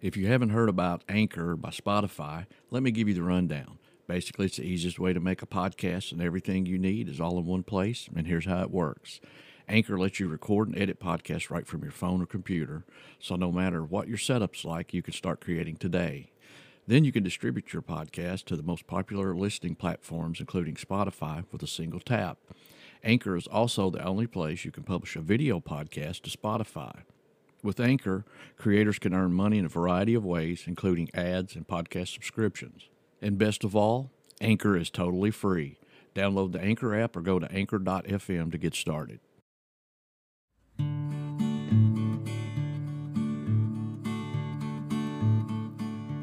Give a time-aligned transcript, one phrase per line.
[0.00, 3.78] If you haven't heard about Anchor by Spotify, let me give you the rundown.
[4.06, 7.38] Basically, it's the easiest way to make a podcast, and everything you need is all
[7.38, 8.08] in one place.
[8.16, 9.20] And here's how it works
[9.68, 12.86] Anchor lets you record and edit podcasts right from your phone or computer,
[13.18, 16.30] so no matter what your setup's like, you can start creating today.
[16.86, 21.62] Then you can distribute your podcast to the most popular listening platforms, including Spotify, with
[21.62, 22.38] a single tap.
[23.04, 27.02] Anchor is also the only place you can publish a video podcast to Spotify.
[27.62, 28.24] With Anchor,
[28.56, 32.88] creators can earn money in a variety of ways, including ads and podcast subscriptions.
[33.20, 34.10] And best of all,
[34.40, 35.76] Anchor is totally free.
[36.14, 39.20] Download the Anchor app or go to anchor.fm to get started.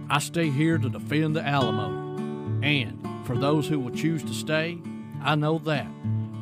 [0.10, 2.06] I stay here to defend the Alamo.
[2.64, 4.80] And for those who will choose to stay,
[5.22, 5.88] I know that,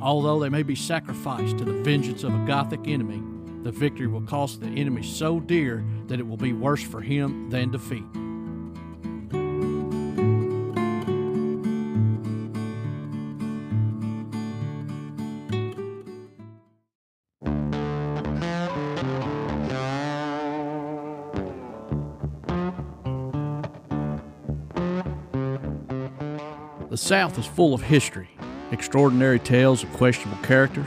[0.02, 3.22] although they may be sacrificed to the vengeance of a Gothic enemy,
[3.66, 7.50] the victory will cost the enemy so dear that it will be worse for him
[7.50, 8.04] than defeat.
[26.92, 28.30] The South is full of history,
[28.72, 30.86] extraordinary tales of questionable characters,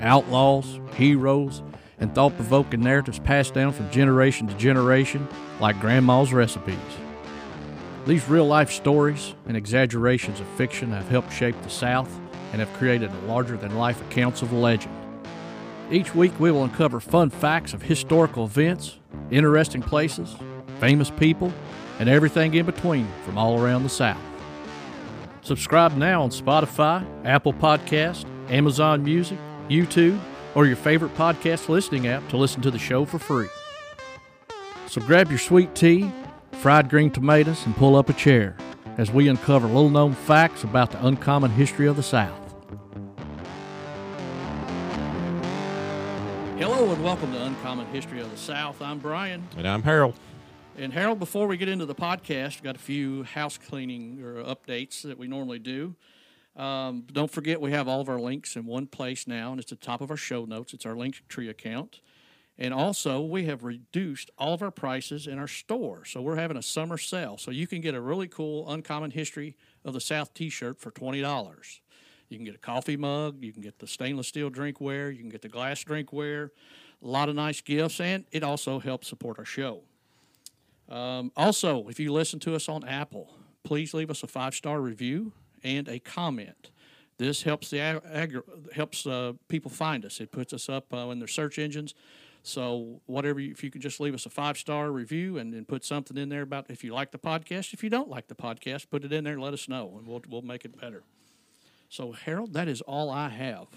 [0.00, 1.62] outlaws, heroes,
[1.98, 5.26] and thought provoking narratives passed down from generation to generation
[5.60, 6.76] like Grandma's recipes.
[8.06, 12.10] These real life stories and exaggerations of fiction have helped shape the South
[12.52, 14.94] and have created larger than life accounts of legend.
[15.90, 18.98] Each week, we will uncover fun facts of historical events,
[19.30, 20.36] interesting places,
[20.80, 21.52] famous people,
[21.98, 24.20] and everything in between from all around the South.
[25.42, 30.18] Subscribe now on Spotify, Apple Podcast, Amazon Music, YouTube,
[30.54, 33.48] or your favorite podcast listening app to listen to the show for free.
[34.86, 36.10] So grab your sweet tea,
[36.52, 38.56] fried green tomatoes, and pull up a chair
[38.96, 42.40] as we uncover little known facts about the uncommon history of the South.
[46.56, 48.80] Hello and welcome to Uncommon History of the South.
[48.80, 49.48] I'm Brian.
[49.56, 50.14] And I'm Harold.
[50.76, 54.42] And Harold, before we get into the podcast, we've got a few house cleaning or
[54.44, 55.94] updates that we normally do.
[56.56, 59.70] Um, don't forget, we have all of our links in one place now, and it's
[59.70, 60.72] the top of our show notes.
[60.72, 62.00] It's our Linktree account.
[62.56, 66.04] And also, we have reduced all of our prices in our store.
[66.04, 67.36] So we're having a summer sale.
[67.36, 70.92] So you can get a really cool Uncommon History of the South t shirt for
[70.92, 71.80] $20.
[72.28, 75.28] You can get a coffee mug, you can get the stainless steel drinkware, you can
[75.28, 76.50] get the glass drinkware,
[77.02, 79.82] a lot of nice gifts, and it also helps support our show.
[80.88, 84.80] Um, also, if you listen to us on Apple, please leave us a five star
[84.80, 85.32] review
[85.64, 86.70] and a comment.
[87.16, 88.42] This helps the ag-
[88.74, 90.20] helps uh, people find us.
[90.20, 91.94] It puts us up uh, in their search engines.
[92.42, 95.66] So whatever, you, if you could just leave us a five star review and, and
[95.66, 97.72] put something in there about if you like the podcast.
[97.72, 100.06] If you don't like the podcast, put it in there and let us know, and
[100.06, 101.02] we'll we'll make it better.
[101.88, 103.68] So Harold, that is all I have.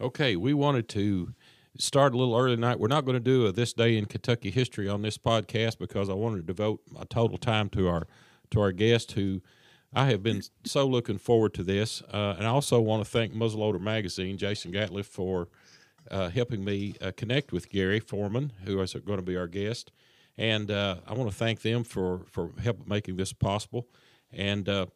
[0.00, 1.34] Okay, we wanted to
[1.78, 2.78] start a little early tonight.
[2.78, 6.08] We're not going to do a this day in Kentucky history on this podcast because
[6.08, 8.06] I wanted to devote my total time to our
[8.50, 9.42] to our guest who
[9.96, 12.02] I have been so looking forward to this.
[12.12, 15.48] Uh, and I also want to thank Muzzleloader Magazine, Jason Gatliff, for
[16.10, 19.92] uh, helping me uh, connect with Gary Foreman, who is going to be our guest.
[20.36, 23.88] And uh, I want to thank them for, for help making this possible.
[24.30, 24.86] And uh,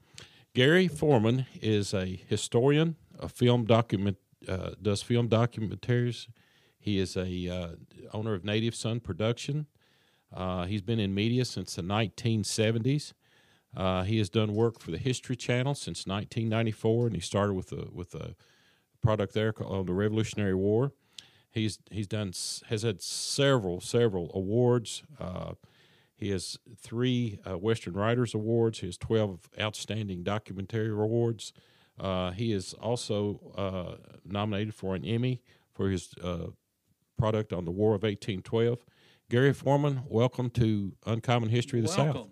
[0.52, 6.28] Gary Foreman is a historian, a film document, uh, does film documentaries.
[6.78, 7.74] He is a
[8.12, 9.66] owner of Native Son Production.
[10.66, 13.14] he's been in media since the 1970s.
[13.76, 17.72] Uh, he has done work for the History Channel since 1994, and he started with
[17.72, 18.34] a with a
[19.02, 20.92] product there called the Revolutionary War.
[21.50, 22.32] He's he's done
[22.68, 25.02] has had several several awards.
[25.18, 25.52] Uh,
[26.16, 28.80] he has three uh, Western Writers Awards.
[28.80, 31.54] He has 12 Outstanding Documentary Awards.
[31.98, 35.40] Uh, he is also uh, nominated for an Emmy
[35.72, 36.48] for his uh,
[37.18, 38.84] product on the War of 1812.
[39.30, 42.22] Gary Foreman, welcome to Uncommon History of the welcome.
[42.22, 42.30] South.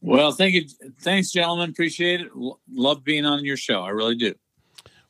[0.00, 0.64] Well, thank you.
[1.02, 1.70] Thanks, gentlemen.
[1.70, 2.28] Appreciate it.
[2.34, 3.82] L- love being on your show.
[3.82, 4.34] I really do.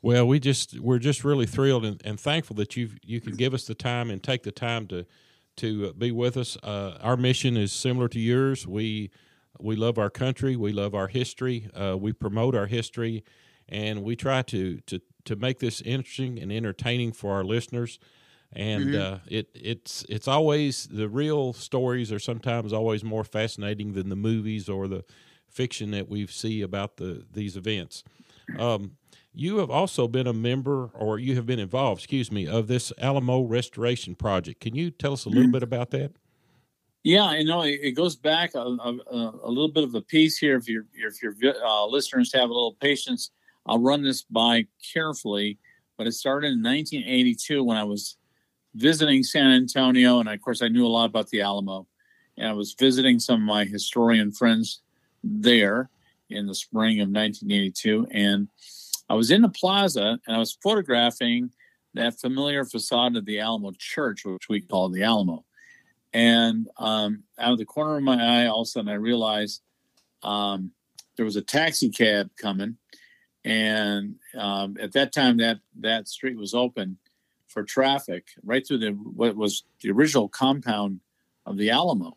[0.02, 3.54] Well, we just we're just really thrilled and, and thankful that you you can give
[3.54, 5.04] us the time and take the time to
[5.58, 6.56] to be with us.
[6.62, 8.66] Uh, our mission is similar to yours.
[8.66, 9.10] We
[9.58, 10.56] we love our country.
[10.56, 11.68] We love our history.
[11.74, 13.24] Uh, we promote our history,
[13.68, 17.98] and we try to to to make this interesting and entertaining for our listeners.
[18.52, 19.14] And Mm-hmm.
[19.14, 24.16] uh, it it's it's always the real stories are sometimes always more fascinating than the
[24.16, 25.04] movies or the
[25.48, 28.02] fiction that we see about the these events.
[28.58, 28.96] Um,
[29.32, 32.92] you have also been a member, or you have been involved, excuse me, of this
[32.98, 34.60] Alamo Restoration Project.
[34.60, 36.12] Can you tell us a little bit about that?
[37.04, 38.98] Yeah, you know, it, it goes back a, a,
[39.44, 40.56] a, little bit of a piece here.
[40.56, 43.30] If your if your uh, listeners have a little patience,
[43.66, 45.58] I'll run this by carefully.
[45.96, 48.16] But it started in 1982 when I was
[48.74, 51.86] visiting San Antonio, and of course, I knew a lot about the Alamo,
[52.36, 54.80] and I was visiting some of my historian friends
[55.22, 55.90] there
[56.28, 58.48] in the spring of 1982, and
[59.08, 61.50] I was in the plaza and I was photographing
[61.94, 65.44] that familiar facade of the Alamo Church, which we call the Alamo.
[66.12, 69.62] And um, out of the corner of my eye, all of a sudden I realized
[70.22, 70.70] um,
[71.16, 72.76] there was a taxi cab coming,
[73.44, 76.98] and um, at that time that that street was open
[77.50, 81.00] for traffic right through the what was the original compound
[81.46, 82.16] of the Alamo,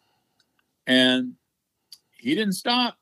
[0.87, 1.33] and
[2.11, 2.97] he didn't stop,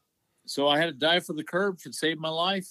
[0.45, 2.67] so I had to dive for the curb to save my life.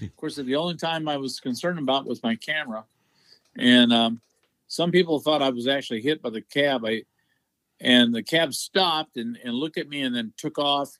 [0.00, 2.84] of course, the only time I was concerned about was my camera,
[3.56, 4.20] and um,
[4.68, 6.84] some people thought I was actually hit by the cab.
[6.84, 7.02] I
[7.82, 10.96] and the cab stopped and, and looked at me and then took off.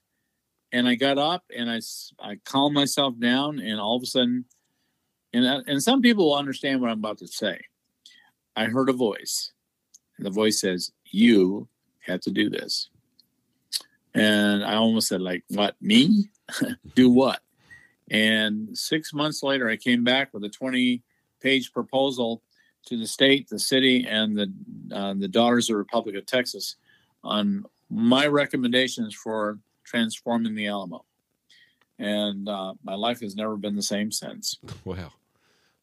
[0.71, 1.79] And i got up and i,
[2.19, 4.45] I calmed myself down and all of a sudden
[5.31, 7.61] and, uh, and some people will understand what i'm about to say
[8.55, 9.51] i heard a voice
[10.17, 11.67] and the voice says you
[11.99, 12.89] had to do this
[14.13, 16.29] and i almost said like what me
[16.95, 17.41] do what
[18.11, 21.01] and six months later i came back with a 20
[21.41, 22.41] page proposal
[22.85, 24.51] to the state, the city, and the
[24.95, 26.75] uh, the Daughters of the Republic of Texas
[27.23, 31.05] on my recommendations for transforming the Alamo.
[31.99, 34.57] And uh, my life has never been the same since.
[34.85, 35.11] Wow,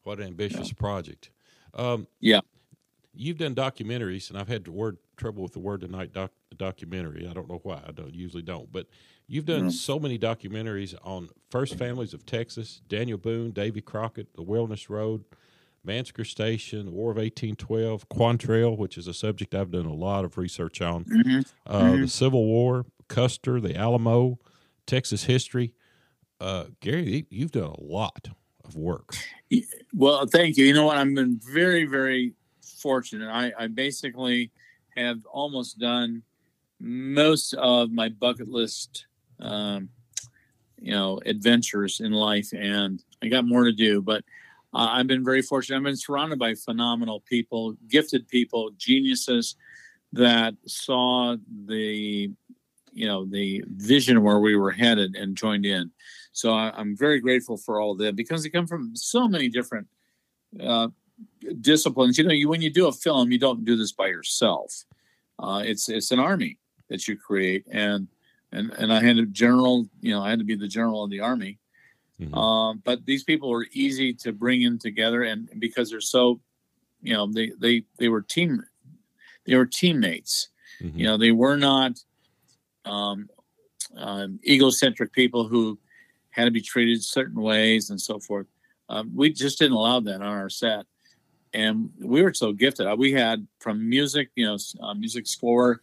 [0.03, 0.75] what an ambitious yeah.
[0.77, 1.29] project!
[1.73, 2.41] Um, yeah,
[3.13, 6.13] you've done documentaries, and I've had word trouble with the word tonight.
[6.13, 7.27] Doc, documentary.
[7.27, 7.81] I don't know why.
[7.85, 8.87] I don't usually don't, but
[9.27, 9.71] you've done mm.
[9.71, 15.23] so many documentaries on First Families of Texas, Daniel Boone, Davy Crockett, the Wilderness Road,
[15.85, 20.25] Mansker Station, the War of 1812, Quantrill, which is a subject I've done a lot
[20.25, 21.39] of research on, mm-hmm.
[21.65, 22.01] Uh, mm-hmm.
[22.01, 24.39] the Civil War, Custer, the Alamo,
[24.85, 25.73] Texas history.
[26.39, 28.29] Uh, Gary, you've done a lot
[28.63, 29.15] of work.
[29.93, 30.65] Well, thank you.
[30.65, 30.97] You know what?
[30.97, 32.33] I've been very, very
[32.81, 33.29] fortunate.
[33.29, 34.51] I, I basically
[34.95, 36.23] have almost done
[36.79, 39.05] most of my bucket list,
[39.39, 39.89] um,
[40.79, 44.01] you know, adventures in life, and I got more to do.
[44.01, 44.23] But
[44.73, 45.77] uh, I've been very fortunate.
[45.77, 49.55] I've been surrounded by phenomenal people, gifted people, geniuses
[50.13, 51.35] that saw
[51.65, 52.31] the,
[52.93, 55.91] you know, the vision where we were headed and joined in.
[56.31, 59.49] So I, am very grateful for all of them because they come from so many
[59.49, 59.87] different
[60.59, 60.87] uh,
[61.61, 62.17] disciplines.
[62.17, 64.85] You know, you, when you do a film, you don't do this by yourself.
[65.39, 66.59] Uh, it's it's an army
[66.89, 68.07] that you create, and
[68.51, 69.87] and and I had a general.
[70.01, 71.59] You know, I had to be the general of the army
[72.21, 72.35] Mm-hmm.
[72.35, 76.39] Um, but these people were easy to bring in together, and because they're so,
[77.01, 78.63] you know, they they they were team,
[79.45, 80.49] they were teammates.
[80.81, 80.99] Mm-hmm.
[80.99, 81.99] You know, they were not
[82.85, 83.27] um,
[83.97, 85.79] um, egocentric people who
[86.29, 88.47] had to be treated certain ways and so forth.
[88.87, 90.85] Um, we just didn't allow that on our set,
[91.53, 92.87] and we were so gifted.
[92.87, 95.81] Uh, we had from music, you know, uh, music score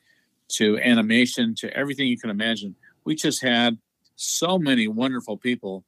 [0.49, 2.75] to animation to everything you can imagine.
[3.05, 3.79] We just had
[4.17, 5.85] so many wonderful people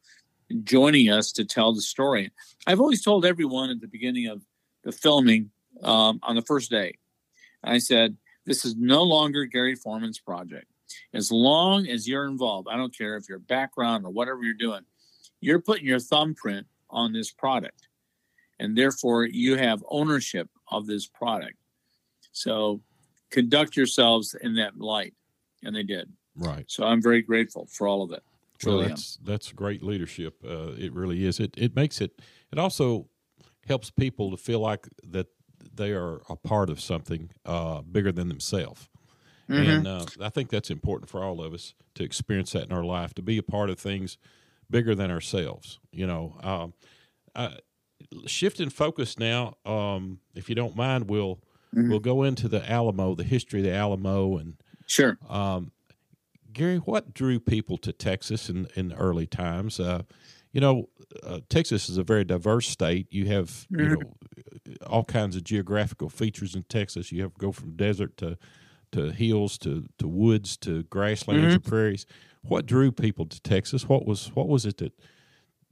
[0.64, 2.30] joining us to tell the story.
[2.66, 4.42] I've always told everyone at the beginning of
[4.82, 5.50] the filming
[5.82, 6.96] um, on the first day,
[7.62, 10.66] I said, This is no longer Gary Foreman's project.
[11.14, 14.82] As long as you're involved, I don't care if your background or whatever you're doing,
[15.40, 17.88] you're putting your thumbprint on this product.
[18.60, 21.56] And therefore, you have ownership of this product.
[22.32, 22.80] So
[23.30, 25.14] conduct yourselves in that light.
[25.64, 26.12] And they did.
[26.36, 26.64] Right.
[26.68, 28.22] So I'm very grateful for all of it.
[28.64, 30.34] Well, that's that's great leadership.
[30.46, 31.40] Uh, it really is.
[31.40, 32.20] It it makes it.
[32.52, 33.08] It also
[33.66, 35.28] helps people to feel like that
[35.74, 38.88] they are a part of something uh, bigger than themselves.
[39.48, 39.70] Mm-hmm.
[39.70, 42.84] And uh, I think that's important for all of us to experience that in our
[42.84, 44.18] life, to be a part of things
[44.68, 45.80] bigger than ourselves.
[45.90, 46.74] You know, um,
[47.34, 47.54] uh,
[48.26, 49.54] shifting focus now.
[49.64, 51.36] Um, if you don't mind, we'll
[51.74, 51.90] mm-hmm.
[51.90, 54.54] we'll go into the Alamo, the history of the Alamo, and
[54.86, 55.18] sure.
[55.28, 55.72] Um,
[56.52, 59.78] Gary, what drew people to Texas in, in the early times?
[59.78, 60.02] Uh,
[60.52, 60.88] you know,
[61.22, 63.06] uh, Texas is a very diverse state.
[63.10, 63.80] You have mm-hmm.
[63.80, 67.12] you know all kinds of geographical features in Texas.
[67.12, 68.38] You have to go from desert to
[68.92, 71.54] to hills to, to woods to grasslands mm-hmm.
[71.54, 72.06] and prairies.
[72.42, 73.88] What drew people to Texas?
[73.88, 74.92] What was what was it that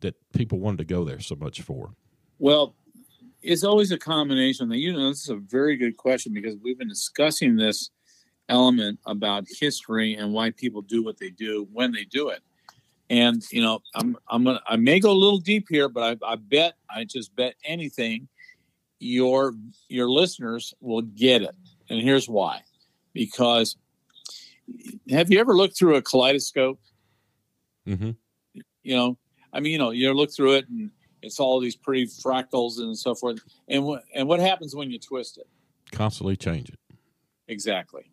[0.01, 1.95] that people wanted to go there so much for?
[2.39, 2.75] Well,
[3.43, 4.71] it's always a combination.
[4.73, 7.91] You know, this is a very good question because we've been discussing this
[8.49, 12.41] element about history and why people do what they do when they do it.
[13.11, 16.33] And you know, I'm I'm gonna I may go a little deep here, but I,
[16.33, 18.29] I bet I just bet anything
[18.99, 19.55] your
[19.89, 21.55] your listeners will get it.
[21.89, 22.63] And here's why:
[23.15, 23.77] because
[25.11, 26.79] have you ever looked through a kaleidoscope?
[27.87, 28.11] Mm-hmm.
[28.83, 29.19] You know,
[29.55, 30.91] I mean, you know, you look through it and
[31.23, 33.41] it's all these pretty fractals and so forth.
[33.69, 35.47] And what and what happens when you twist it?
[35.93, 36.79] Constantly change it.
[37.49, 38.11] Exactly.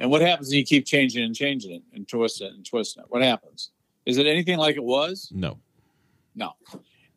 [0.00, 3.02] And what happens when you keep changing and changing it and twisting it and twisting
[3.02, 3.06] it?
[3.10, 3.70] What happens?
[4.06, 5.30] Is it anything like it was?
[5.32, 5.58] No.
[6.34, 6.52] No.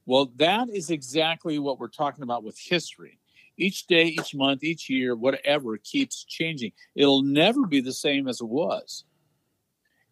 [0.05, 3.17] Well, that is exactly what we're talking about with history.
[3.57, 6.73] Each day, each month, each year, whatever keeps changing.
[6.93, 9.05] It'll never be the same as it was.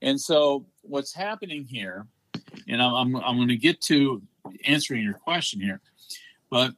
[0.01, 2.08] And so, what's happening here,
[2.67, 4.22] and I'm, I'm, I'm going to get to
[4.66, 5.82] answering your question here,
[6.50, 6.74] but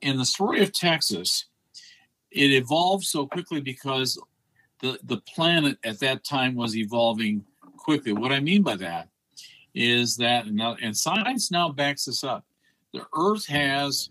[0.00, 1.46] in the story of Texas,
[2.30, 4.18] it evolved so quickly because
[4.80, 7.44] the, the planet at that time was evolving
[7.76, 8.12] quickly.
[8.12, 9.08] What I mean by that
[9.74, 12.44] is that, and science now backs this up,
[12.92, 14.10] the Earth has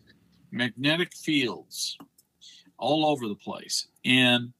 [0.51, 1.97] magnetic fields
[2.77, 3.87] all over the place.
[4.05, 4.53] And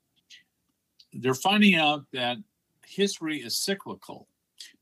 [1.13, 2.37] they're finding out that
[2.85, 4.27] history is cyclical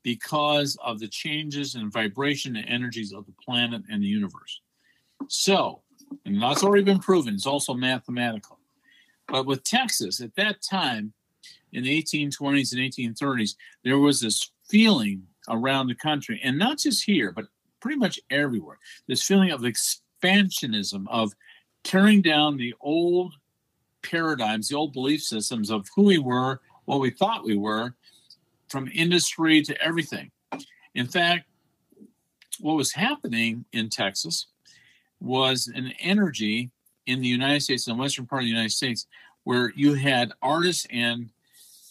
[0.08, 4.62] because of the changes in vibration and energies of the planet and the universe.
[5.28, 5.82] So,
[6.26, 8.58] and that's already been proven, it's also mathematical.
[9.28, 11.12] But with Texas, at that time,
[11.74, 17.04] in the 1820s and 1830s, there was this feeling around the country, and not just
[17.04, 17.48] here, but
[17.82, 21.34] pretty much everywhere, this feeling of expansionism, of
[21.84, 23.34] tearing down the old
[24.04, 27.94] paradigms, the old belief systems of who we were, what we thought we were,
[28.68, 30.32] from industry to everything.
[30.96, 31.46] In fact,
[32.60, 34.48] what was happening in Texas
[35.20, 36.72] was an energy
[37.06, 39.08] in the United States, in the western part of the United States,
[39.44, 41.30] where you had artists and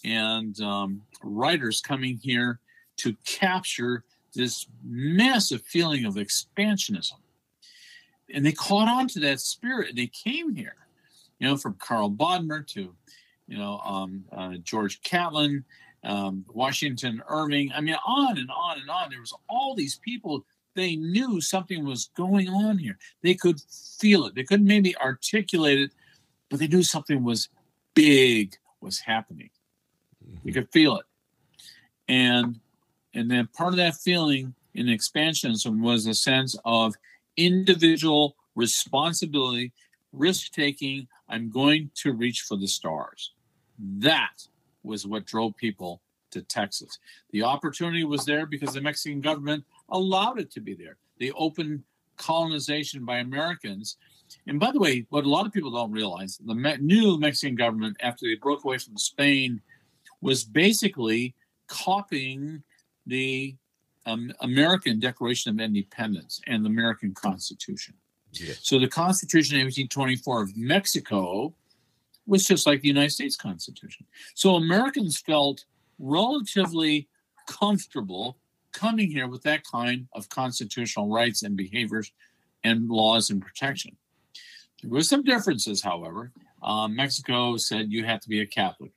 [0.04, 2.61] and um, writers coming here
[2.97, 4.04] to capture
[4.35, 7.14] this massive feeling of expansionism.
[8.33, 9.97] And they caught on to that spirit.
[9.97, 10.76] They came here,
[11.38, 12.95] you know, from Carl Bodmer to,
[13.49, 15.64] you know, um, uh, George Catlin,
[16.06, 17.72] um, Washington Irving.
[17.75, 19.10] I mean, on and on and on.
[19.10, 20.46] There was all these people.
[20.75, 22.96] They knew something was going on here.
[23.22, 23.60] They could
[23.98, 24.34] feel it.
[24.34, 25.90] They couldn't maybe articulate it,
[26.48, 27.48] but they knew something was
[27.94, 29.50] big was happening.
[30.44, 31.06] You could feel it.
[32.08, 32.60] And
[33.14, 36.94] and then part of that feeling in expansionism was a sense of
[37.36, 39.72] individual responsibility,
[40.12, 41.08] risk taking.
[41.28, 43.32] I'm going to reach for the stars.
[43.78, 44.46] That
[44.86, 46.00] was what drove people
[46.30, 46.98] to Texas.
[47.30, 50.96] The opportunity was there because the Mexican government allowed it to be there.
[51.18, 51.84] The open
[52.16, 53.96] colonization by Americans.
[54.46, 57.96] And by the way, what a lot of people don't realize, the new Mexican government,
[58.00, 59.60] after they broke away from Spain,
[60.20, 61.34] was basically
[61.68, 62.62] copying
[63.06, 63.54] the
[64.06, 67.94] um, American Declaration of Independence and the American Constitution.
[68.32, 68.60] Yes.
[68.62, 71.54] So the Constitution of 1824 of Mexico
[72.26, 74.06] was just like the United States Constitution.
[74.35, 75.64] So Americans felt
[75.99, 77.09] relatively
[77.47, 78.38] comfortable
[78.73, 82.12] coming here with that kind of constitutional rights and behaviors
[82.64, 83.97] and laws and protection.
[84.83, 86.33] There were some differences, however.
[86.62, 88.92] Um, Mexico said you had to be a Catholic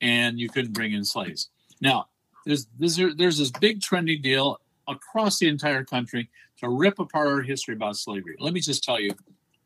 [0.00, 1.50] and you couldn't bring in slaves.
[1.80, 2.08] Now,
[2.44, 6.28] there's there's, there's this big trendy deal across the entire country
[6.58, 8.36] to rip apart our history about slavery.
[8.38, 9.12] Let me just tell you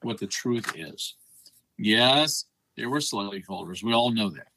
[0.03, 1.15] what the truth is.
[1.77, 2.45] Yes,
[2.79, 3.83] there were slaveholders.
[3.83, 4.49] We all know that.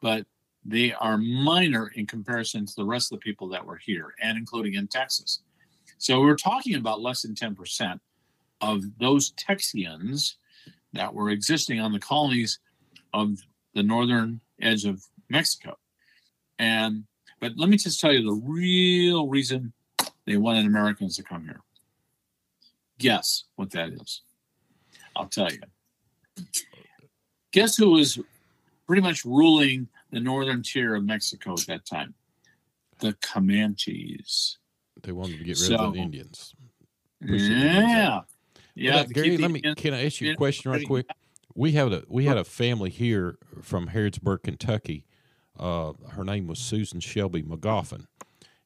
[0.00, 0.26] But
[0.64, 4.38] they are minor in comparison to the rest of the people that were here, and
[4.38, 5.40] including in Texas.
[5.98, 7.98] So we're talking about less than 10%
[8.60, 10.34] of those Texians
[10.92, 12.60] that were existing on the colonies
[13.12, 13.38] of
[13.74, 15.76] the northern edge of Mexico.
[16.58, 17.04] And
[17.40, 19.72] but let me just tell you the real reason
[20.26, 21.60] they wanted Americans to come here.
[22.98, 24.22] Guess what that is?
[25.16, 25.60] I'll tell you.
[27.54, 28.18] Guess who was
[28.84, 32.12] pretty much ruling the northern tier of Mexico at that time?
[32.98, 34.58] The Comanches.
[35.04, 36.52] They wanted to get rid so, of the Indians.
[37.20, 38.22] Yeah.
[38.74, 38.94] Yeah.
[38.96, 41.06] Well, Gary, let me can I ask you a question right quick?
[41.54, 45.06] We had a we had a family here from Harrodsburg, Kentucky,
[45.58, 48.06] uh, her name was Susan Shelby Magoffin.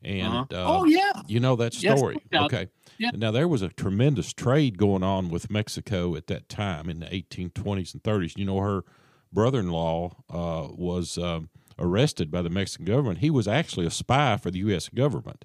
[0.03, 0.47] And uh-huh.
[0.53, 2.23] uh, oh yeah, you know that story.
[2.31, 2.45] Yes.
[2.45, 2.69] Okay.
[2.99, 3.11] Yeah.
[3.15, 7.07] Now there was a tremendous trade going on with Mexico at that time in the
[7.07, 8.37] 1820s and 30s.
[8.37, 8.85] You know, her
[9.33, 13.19] brother-in-law uh, was um, arrested by the Mexican government.
[13.19, 14.89] He was actually a spy for the U.S.
[14.89, 15.45] government.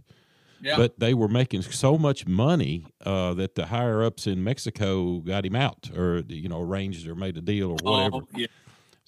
[0.61, 0.77] Yeah.
[0.77, 5.45] But they were making so much money uh, that the higher ups in Mexico got
[5.45, 8.15] him out, or you know, arranged or made a deal or whatever.
[8.15, 8.47] Oh, yeah.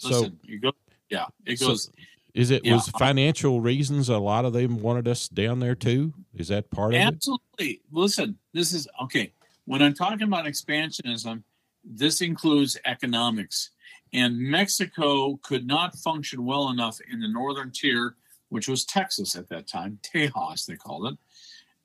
[0.04, 0.72] Listen, so you go.
[1.10, 1.86] Yeah, it goes.
[1.86, 1.92] So,
[2.36, 2.74] is it yeah.
[2.74, 6.14] was financial reasons a lot of them wanted us down there too?
[6.36, 7.42] Is that part of Absolutely.
[7.58, 7.60] it?
[7.60, 7.82] Absolutely.
[7.92, 9.32] Listen, this is okay.
[9.66, 11.42] When I'm talking about expansionism,
[11.84, 13.72] this includes economics.
[14.14, 18.16] And Mexico could not function well enough in the northern tier
[18.50, 21.18] which was Texas at that time, Tejas, they called it.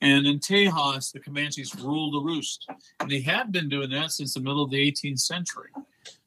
[0.03, 2.69] And in Tejas, the Comanches ruled the roost.
[3.01, 5.71] And they had been doing that since the middle of the 18th century.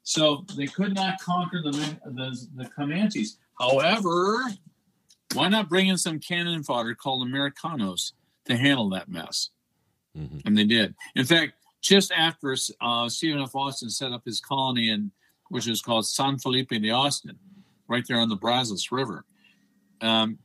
[0.02, 1.70] So they could not conquer the,
[2.04, 3.38] the, the Comanches.
[3.58, 4.42] However,
[5.34, 8.12] why not bring in some cannon fodder called Americanos
[8.46, 9.50] to handle that mess?
[10.16, 10.38] Mm-hmm.
[10.44, 10.94] And they did.
[11.14, 13.54] In fact, just after uh, Stephen F.
[13.54, 15.10] Austin set up his colony in,
[15.50, 17.38] which is called San Felipe de Austin,
[17.88, 19.24] right there on the Brazos River,
[20.00, 20.38] um,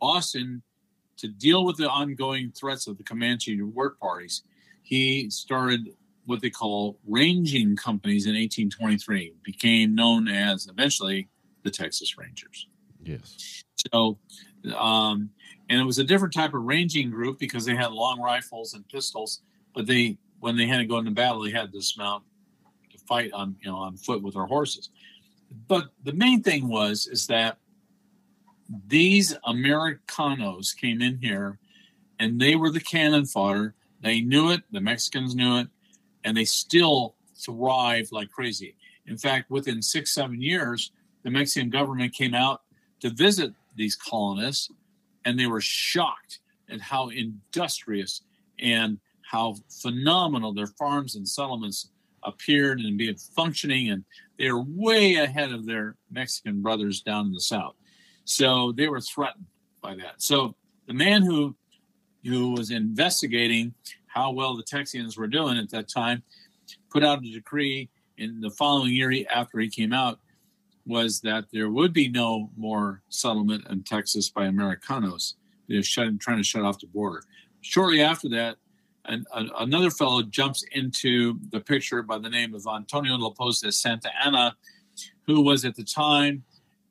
[0.00, 0.62] Austin,
[1.18, 4.42] to deal with the ongoing threats of the Comanche work parties,
[4.82, 5.88] he started
[6.26, 11.28] what they call ranging companies in 1823, became known as eventually
[11.66, 12.68] the Texas Rangers.
[13.02, 13.64] Yes.
[13.92, 14.18] So,
[14.76, 15.30] um,
[15.68, 18.88] and it was a different type of ranging group because they had long rifles and
[18.88, 19.42] pistols,
[19.74, 22.22] but they, when they had to go into battle, they had to dismount
[22.92, 24.90] to fight on, you know, on foot with their horses.
[25.66, 27.58] But the main thing was is that
[28.86, 31.58] these Americanos came in here
[32.18, 33.74] and they were the cannon fodder.
[34.00, 35.68] They knew it, the Mexicans knew it,
[36.24, 38.76] and they still thrived like crazy.
[39.06, 40.92] In fact, within six, seven years,
[41.26, 42.62] the Mexican government came out
[43.00, 44.70] to visit these colonists
[45.24, 46.38] and they were shocked
[46.70, 48.22] at how industrious
[48.60, 51.90] and how phenomenal their farms and settlements
[52.22, 54.04] appeared and being functioning and
[54.38, 57.74] they were way ahead of their Mexican brothers down in the south.
[58.24, 59.46] So they were threatened
[59.82, 60.22] by that.
[60.22, 60.54] So
[60.86, 61.56] the man who
[62.24, 63.74] who was investigating
[64.06, 66.22] how well the Texians were doing at that time
[66.88, 70.20] put out a decree in the following year after he came out
[70.86, 75.34] was that there would be no more settlement in Texas by Americanos.
[75.68, 77.22] They're trying to shut off the border.
[77.60, 78.56] Shortly after that,
[79.06, 83.72] an, a, another fellow jumps into the picture by the name of Antonio Lopez de
[83.72, 84.56] Santa Anna,
[85.26, 86.44] who was at the time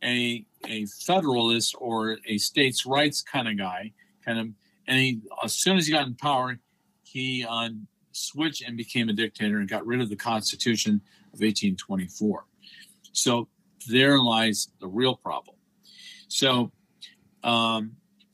[0.04, 3.92] a a federalist or a states' rights kind of guy,
[4.26, 4.48] kind of,
[4.88, 6.60] and he as soon as he got in power,
[7.04, 7.70] he uh,
[8.12, 11.02] switched and became a dictator and got rid of the Constitution
[11.34, 12.46] of 1824.
[13.12, 13.48] So
[13.86, 15.56] there lies the real problem.
[16.28, 16.72] So
[17.44, 17.94] um,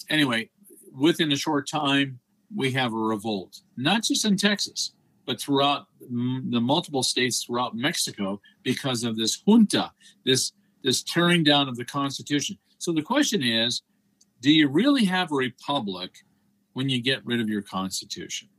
[0.10, 0.50] anyway,
[0.98, 2.20] within a short time,
[2.56, 4.94] we have a revolt, not just in Texas,
[5.26, 9.92] but throughout the multiple states throughout Mexico because of this junta,
[10.26, 10.52] this
[10.84, 12.58] this tearing down of the Constitution.
[12.80, 13.84] So the question is
[14.42, 16.12] do you really have a republic
[16.74, 18.50] when you get rid of your Constitution?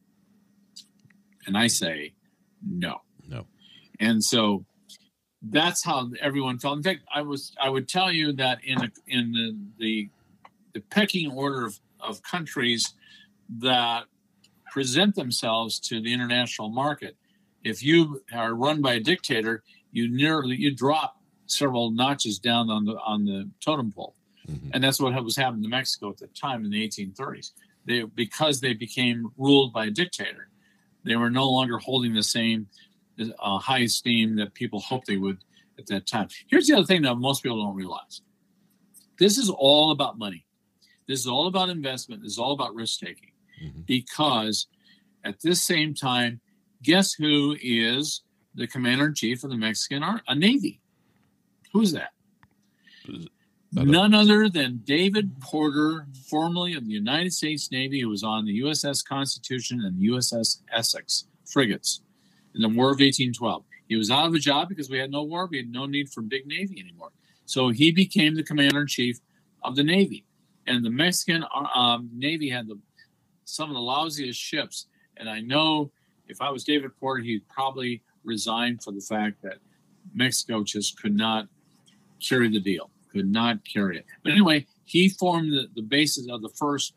[1.47, 2.15] And I say
[2.65, 3.01] no.
[3.29, 3.47] No.
[3.99, 4.65] And so
[5.43, 6.77] that's how everyone felt.
[6.77, 10.09] In fact, I was I would tell you that in a, in the, the
[10.75, 12.95] the pecking order of, of countries
[13.59, 14.05] that
[14.71, 17.17] present themselves to the international market,
[17.63, 22.85] if you are run by a dictator, you nearly you drop several notches down on
[22.85, 24.15] the on the totem pole,
[24.49, 24.71] mm-hmm.
[24.73, 27.51] and that's what was happening to Mexico at the time in the 1830s.
[27.85, 30.49] They because they became ruled by a dictator,
[31.05, 32.69] they were no longer holding the same
[33.21, 35.39] uh, high esteem that people hoped they would
[35.79, 36.29] at that time.
[36.49, 38.23] Here's the other thing that most people don't realize:
[39.19, 40.45] this is all about money.
[41.09, 42.23] This is all about investment.
[42.23, 43.81] This is all about risk taking, mm-hmm.
[43.83, 44.67] because
[45.25, 46.41] at this same time,
[46.83, 48.23] guess who is
[48.55, 50.81] the commander in chief of the Mexican Army, a Navy?
[51.73, 52.11] Who's that?
[53.73, 58.61] None other than David Porter, formerly of the United States Navy, who was on the
[58.61, 62.03] USS Constitution and the USS Essex frigates
[62.55, 63.65] in the War of 1812.
[63.89, 65.47] He was out of a job because we had no war.
[65.47, 67.11] We had no need for big Navy anymore.
[67.45, 69.19] So he became the commander in chief
[69.63, 70.25] of the Navy.
[70.67, 72.79] And the Mexican uh, um, Navy had the,
[73.45, 74.87] some of the lousiest ships.
[75.17, 75.91] And I know
[76.29, 79.59] if I was David Porter, he'd probably resign for the fact that
[80.15, 81.49] Mexico just could not
[82.21, 84.07] carry the deal, could not carry it.
[84.23, 86.95] But anyway, he formed the, the basis of the first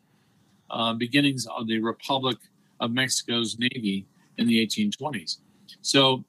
[0.70, 2.38] uh, beginnings of the Republic
[2.80, 4.06] of Mexico's Navy
[4.38, 5.38] in the 1820s.
[5.82, 6.24] So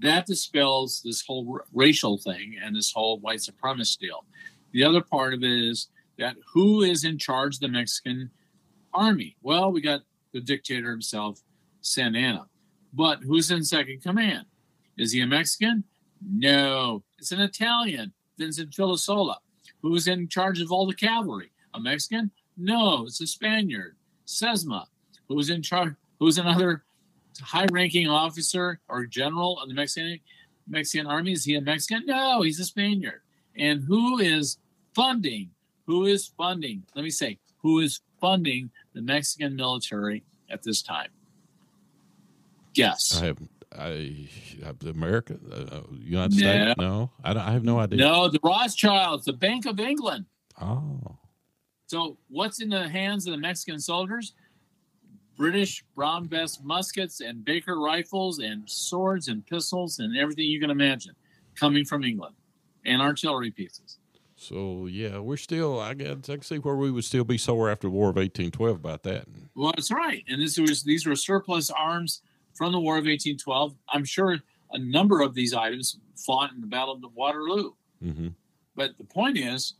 [0.00, 4.24] that dispels this whole r- racial thing and this whole white supremacist deal.
[4.72, 8.30] The other part of it is that who is in charge of the Mexican
[8.94, 9.36] army?
[9.42, 11.42] Well, we got the dictator himself,
[11.80, 12.46] Santa Anna.
[12.92, 14.46] But who's in second command?
[14.98, 15.84] Is he a Mexican?
[16.24, 18.12] No, it's an Italian.
[18.38, 19.36] Vincent Filisola,
[19.82, 21.52] who's in charge of all the cavalry.
[21.74, 22.30] A Mexican?
[22.56, 23.96] No, it's a Spaniard.
[24.26, 24.86] Sesma,
[25.28, 26.84] who's in charge, who's another
[27.40, 30.18] high-ranking officer or general of the Mexican
[30.66, 31.32] Mexican army.
[31.32, 32.04] Is he a Mexican?
[32.06, 33.22] No, he's a Spaniard.
[33.56, 34.58] And who is
[34.94, 35.50] funding?
[35.86, 36.84] Who is funding?
[36.94, 41.08] Let me say, who is funding the Mexican military at this time?
[42.74, 43.20] Guess.
[43.20, 43.38] I have
[43.78, 44.28] I,
[44.86, 46.38] America, uh, United no.
[46.38, 46.74] States?
[46.78, 47.98] No, I, I, have no idea.
[47.98, 50.26] No, the Rothschilds, the Bank of England.
[50.60, 51.18] Oh,
[51.86, 54.34] So, what's in the hands of the Mexican soldiers?
[55.36, 60.70] British brown bess muskets and Baker rifles and swords and pistols and everything you can
[60.70, 61.14] imagine
[61.54, 62.34] coming from England
[62.84, 63.98] and artillery pieces.
[64.36, 65.78] So yeah, we're still.
[65.78, 68.18] I guess I can see where we would still be sore after the War of
[68.18, 69.26] eighteen twelve about that.
[69.54, 70.24] Well, that's right.
[70.28, 72.22] And this was these were surplus arms
[72.54, 73.74] from the War of eighteen twelve.
[73.88, 74.38] I'm sure
[74.72, 77.72] a number of these items fought in the Battle of Waterloo.
[78.04, 78.28] Mm-hmm.
[78.74, 79.74] But the point is,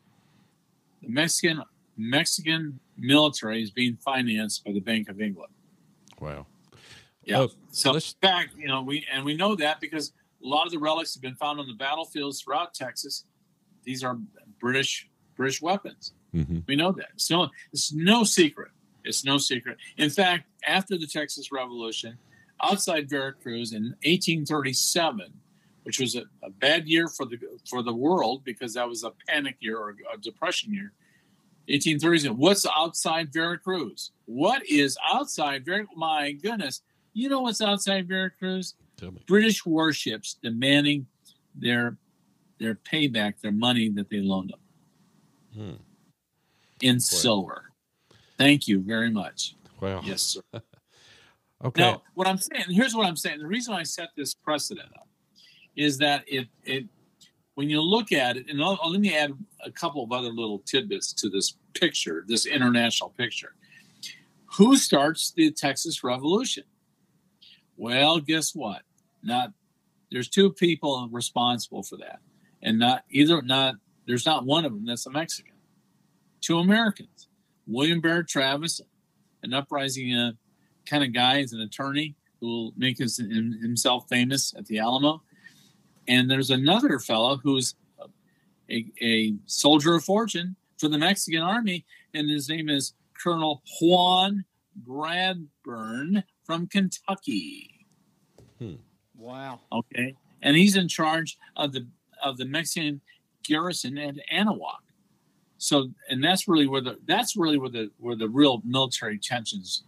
[1.03, 1.63] the Mexican
[1.97, 5.53] Mexican military is being financed by the Bank of England.
[6.21, 6.47] Wow.
[7.25, 7.43] Yeah.
[7.43, 10.13] Uh, so in let's- fact, you know, we and we know that because
[10.43, 13.25] a lot of the relics have been found on the battlefields throughout Texas.
[13.85, 14.19] These are
[14.61, 16.13] British British weapons.
[16.35, 16.61] Mm-hmm.
[16.67, 17.11] We know that.
[17.17, 18.71] So it's no secret.
[19.05, 19.77] It's no secret.
[19.99, 22.17] In fact, after the Texas Revolution,
[22.63, 25.33] outside Veracruz in 1837,
[25.83, 27.39] which was a, a bad year for the
[27.69, 30.93] for the world because that was a panic year or a depression year.
[31.69, 32.37] 1837.
[32.37, 34.11] What's outside Veracruz?
[34.27, 35.97] What is outside Veracruz?
[35.97, 36.83] My goodness.
[37.13, 38.75] You know what's outside Veracruz?
[38.97, 39.23] Tell me.
[39.27, 41.07] British warships demanding
[41.55, 41.97] their
[42.59, 44.59] their payback, their money that they loaned them
[45.55, 45.83] Hmm.
[46.81, 47.71] in silver.
[48.39, 49.55] Thank you very much.
[49.81, 50.01] Wow.
[50.05, 50.41] Yes, sir.
[51.65, 51.81] Okay.
[51.81, 53.39] Now, what I'm saying, here's what I'm saying.
[53.39, 55.07] The reason I set this precedent up
[55.77, 56.87] is that it it
[57.55, 59.33] when you look at it, and I'll, let me add
[59.65, 63.55] a couple of other little tidbits to this picture, this international picture.
[64.57, 66.65] Who starts the Texas Revolution?
[67.77, 68.83] Well, guess what?
[69.23, 69.53] Not
[70.11, 72.21] there's two people responsible for that,
[72.63, 75.55] and not either not there's not one of them that's a Mexican.
[76.41, 77.29] Two Americans,
[77.67, 78.81] William Barrett Travis,
[79.43, 80.33] an uprising uh,
[80.87, 85.23] kind of guy, is an attorney who will make his, himself famous at the Alamo,
[86.09, 87.75] and there's another fellow who's
[88.71, 91.85] a, a soldier of fortune for the Mexican army,
[92.15, 94.45] and his name is Colonel Juan
[94.87, 97.87] Bradburn from Kentucky.
[98.59, 98.75] Hmm.
[99.17, 99.61] Wow.
[99.71, 101.87] Okay, and he's in charge of the
[102.23, 103.01] of the Mexican
[103.45, 104.79] garrison at Anahuac.
[105.59, 109.85] So, and that's really where the that's really where the where the real military tensions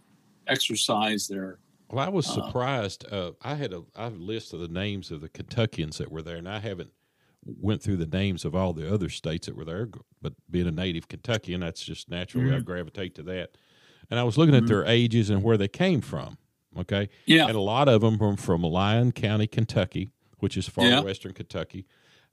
[0.47, 1.59] exercise their.
[1.95, 3.05] Well, I was Uh, surprised.
[3.09, 6.11] Uh, I had a I have a list of the names of the Kentuckians that
[6.11, 6.91] were there, and I haven't
[7.45, 9.87] went through the names of all the other states that were there.
[10.21, 12.65] But being a native Kentuckian, that's just naturally I Mhm.
[12.65, 13.57] gravitate to that.
[14.09, 14.67] And I was looking at Mhm.
[14.67, 16.37] their ages and where they came from.
[16.77, 20.83] Okay, Yeah, and a lot of them were from Lyon County, Kentucky, which is far
[20.89, 20.99] Yeah.
[20.99, 21.85] western Kentucky.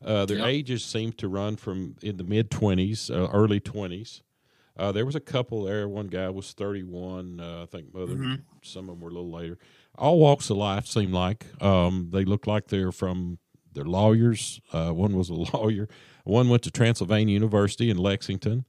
[0.04, 0.46] Uh, their Yeah.
[0.46, 4.22] ages seem to run from in the mid twenties, uh, early twenties.
[4.76, 5.88] Uh, there was a couple there.
[5.88, 7.40] One guy was thirty-one.
[7.40, 8.42] Uh, I think other Mhm.
[8.62, 9.58] some of them were a little later.
[9.98, 13.38] All walks of life seem like um, they look like they're from
[13.74, 14.60] they're lawyers.
[14.72, 15.88] Uh, one was a lawyer.
[16.24, 18.64] One went to Transylvania University in Lexington.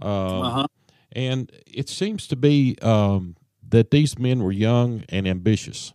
[0.00, 0.08] Um,
[0.42, 0.66] uh-huh.
[1.12, 3.36] and it seems to be um,
[3.68, 5.92] that these men were young and ambitious.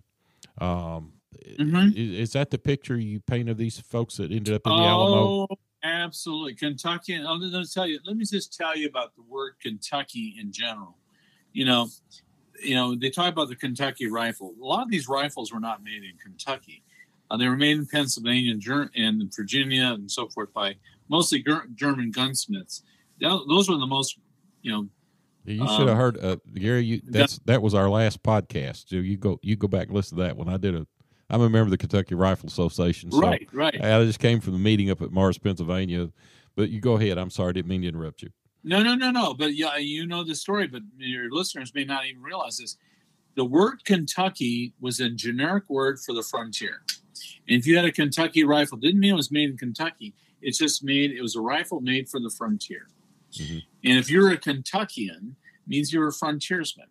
[0.60, 1.14] Um,
[1.60, 1.96] Mhm.
[1.96, 4.84] is, is that the picture you paint of these folks that ended up in the
[4.84, 5.48] Alamo?
[5.84, 6.56] Absolutely.
[6.56, 7.16] Kentucky.
[7.16, 8.00] I'm going to tell you.
[8.06, 10.98] Let me just tell you about the word Kentucky in general.
[11.54, 11.88] You know,
[12.64, 14.54] you know, they talk about the Kentucky rifle.
[14.60, 16.84] A lot of these rifles were not made in Kentucky.
[17.30, 20.76] Uh, they were made in Pennsylvania and, and Virginia and so forth by
[21.10, 22.84] mostly Ger- German gunsmiths.
[23.22, 24.18] Tho- Those were the most,
[24.62, 24.88] you know,
[25.46, 26.84] You should have Um, heard, uh, Gary.
[26.86, 28.92] You, that's that was our last podcast.
[28.92, 30.50] You go you go back and listen to that one.
[30.50, 30.86] I did a.
[31.30, 33.12] I'm a member of the Kentucky Rifle Association.
[33.12, 33.84] So right, right.
[33.84, 36.10] I just came from the meeting up at Mars, Pennsylvania.
[36.56, 37.18] But you go ahead.
[37.18, 38.30] I'm sorry, I didn't mean to interrupt you.
[38.64, 39.34] No, no, no, no.
[39.34, 42.78] But yeah, you know the story, but your listeners may not even realize this.
[43.36, 46.82] The word Kentucky was a generic word for the frontier.
[47.48, 50.16] And if you had a Kentucky rifle, didn't mean it was made in Kentucky.
[50.42, 52.88] It's just made it was a rifle made for the frontier.
[53.34, 53.64] Mhm.
[53.84, 55.36] And if you're a Kentuckian,
[55.68, 56.88] means you're a frontiersman.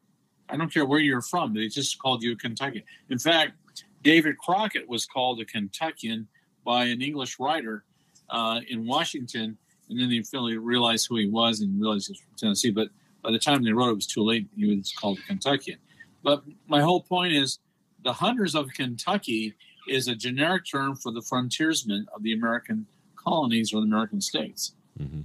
[0.48, 2.84] I don't care where you're from, they just called you a Kentuckian.
[3.10, 3.52] In fact,
[4.02, 6.28] David Crockett was called a Kentuckian
[6.64, 7.84] by an English writer
[8.30, 12.20] uh, in Washington and then they finally realized who he was and realized he was
[12.20, 12.70] from Tennessee.
[12.70, 12.88] But
[13.22, 14.48] by the time they wrote it, it was too late.
[14.56, 15.78] He was called a Kentuckian.
[16.22, 17.58] But my whole point is
[18.04, 19.54] the hunters of Kentucky
[19.88, 24.74] is a generic term for the frontiersmen of the American colonies or the American states.
[24.98, 25.20] hmm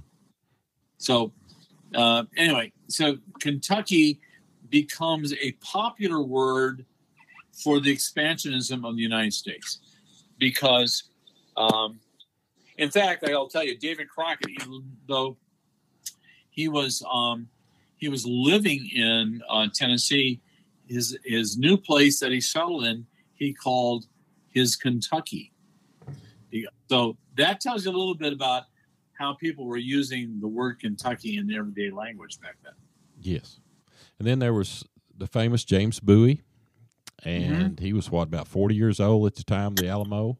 [0.98, 1.32] So,
[1.94, 4.20] uh, anyway, so Kentucky
[4.68, 6.86] becomes a popular word
[7.52, 9.80] for the expansionism of the United States
[10.38, 11.04] because,
[11.56, 12.00] um,
[12.78, 15.36] in fact, I'll tell you, David Crockett, even though
[16.50, 17.48] he was um,
[17.96, 20.40] he was living in uh, Tennessee,
[20.88, 24.06] his his new place that he settled in, he called
[24.48, 25.52] his Kentucky.
[26.90, 28.64] So that tells you a little bit about
[29.18, 32.74] how people were using the word Kentucky in everyday language back then.
[33.20, 33.60] Yes,
[34.18, 34.84] and then there was
[35.16, 36.42] the famous James Bowie,
[37.24, 37.84] and mm-hmm.
[37.84, 39.74] he was what about forty years old at the time.
[39.74, 40.38] The Alamo.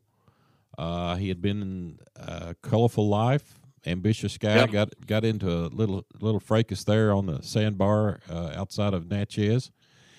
[0.79, 4.57] Uh, he had been in a colorful life, ambitious guy.
[4.57, 4.71] Yep.
[4.71, 9.71] Got got into a little little fracas there on the sandbar uh, outside of Natchez.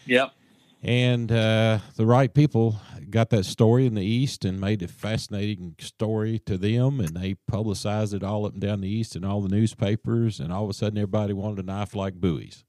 [0.05, 0.31] Yep.
[0.85, 2.75] And uh, the right people
[3.09, 7.35] got that story in the East and made a fascinating story to them, and they
[7.47, 10.69] publicized it all up and down the East in all the newspapers, and all of
[10.69, 12.65] a sudden everybody wanted a knife like Bowie's.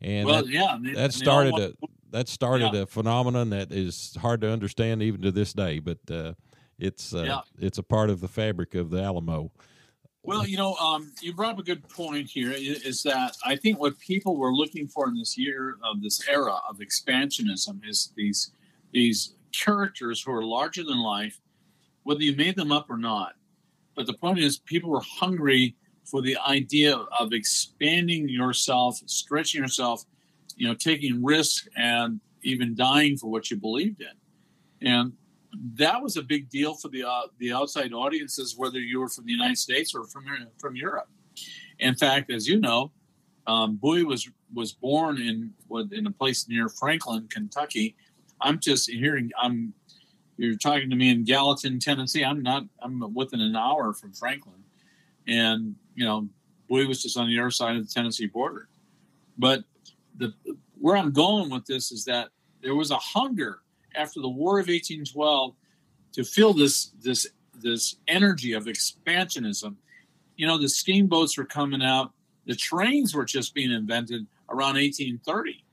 [0.00, 1.72] And well, that, yeah, they, that started a
[2.10, 2.82] that started yeah.
[2.82, 6.34] a phenomenon that is hard to understand even to this day, but uh,
[6.78, 7.40] it's uh, yeah.
[7.58, 9.50] it's a part of the fabric of the Alamo.
[10.22, 12.52] Well, you know, um, you brought up a good point here.
[12.52, 16.56] Is that I think what people were looking for in this year of this era
[16.68, 18.50] of expansionism is these
[18.92, 21.40] these characters who are larger than life,
[22.02, 23.34] whether you made them up or not.
[23.94, 30.04] But the point is, people were hungry for the idea of expanding yourself, stretching yourself,
[30.56, 34.88] you know, taking risks, and even dying for what you believed in.
[34.88, 35.12] And
[35.74, 39.26] that was a big deal for the uh, the outside audiences, whether you were from
[39.26, 40.24] the United States or from
[40.58, 41.08] from Europe.
[41.78, 42.92] In fact, as you know,
[43.46, 45.52] um, Bowie was was born in
[45.92, 47.96] in a place near Franklin, Kentucky.
[48.40, 49.30] I'm just hearing.
[49.40, 49.72] I'm
[50.36, 52.24] you're talking to me in Gallatin, Tennessee.
[52.24, 52.64] I'm not.
[52.82, 54.62] I'm within an hour from Franklin,
[55.26, 56.28] and you know,
[56.68, 58.68] Bowie was just on the other side of the Tennessee border.
[59.38, 59.64] But
[60.16, 60.32] the
[60.78, 62.28] where I'm going with this is that
[62.62, 63.60] there was a hunger
[63.94, 65.54] after the War of 1812
[66.12, 69.76] to feel this this this energy of expansionism.
[70.36, 72.12] You know, the steamboats were coming out,
[72.46, 75.64] the trains were just being invented around 1830.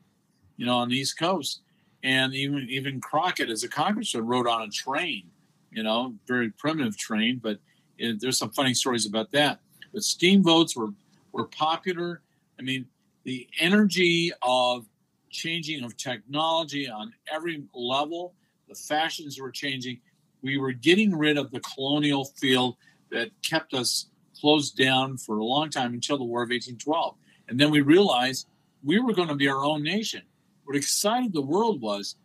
[0.57, 1.61] You know, on the East Coast,
[2.03, 5.23] and even even Crockett, as a congressman, rode on a train.
[5.71, 7.57] You know, very primitive train, but
[7.97, 9.59] it, there's some funny stories about that.
[9.91, 10.89] But steamboats were
[11.31, 12.21] were popular.
[12.59, 12.85] I mean,
[13.23, 14.85] the energy of
[15.29, 18.33] changing of technology on every level.
[18.69, 19.99] The fashions were changing.
[20.41, 22.77] We were getting rid of the colonial feel
[23.11, 24.07] that kept us
[24.39, 27.15] closed down for a long time until the War of 1812.
[27.47, 28.47] And then we realized
[28.83, 30.21] we were going to be our own nation.
[30.65, 32.15] What excited the world was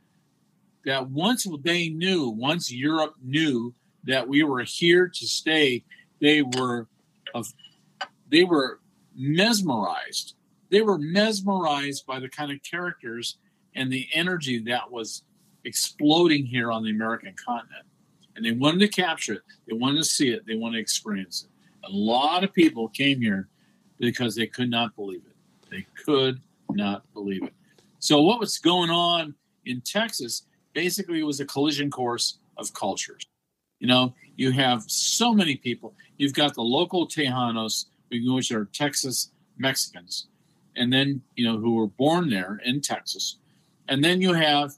[0.85, 5.85] that once they knew, once Europe knew that we were here to stay,
[6.21, 6.89] they were
[7.35, 7.53] of,
[8.31, 8.81] they were
[9.15, 10.35] mesmerized
[10.71, 13.39] they were mesmerized by the kind of characters
[13.75, 15.23] and the energy that was
[15.65, 17.85] exploding here on the American continent.
[18.37, 21.45] And they wanted to capture it, they wanted to see it, they wanted to experience
[21.45, 21.89] it.
[21.89, 23.49] A lot of people came here
[23.99, 25.37] because they could not believe it.
[25.71, 27.55] They could not believe it.
[27.99, 29.35] So, what was going on
[29.67, 33.27] in Texas basically was a collision course of cultures.
[33.81, 35.95] You know, you have so many people.
[36.17, 40.28] You've got the local Tejanos, which are Texas Mexicans
[40.79, 43.37] and then you know who were born there in Texas,
[43.88, 44.73] and then you have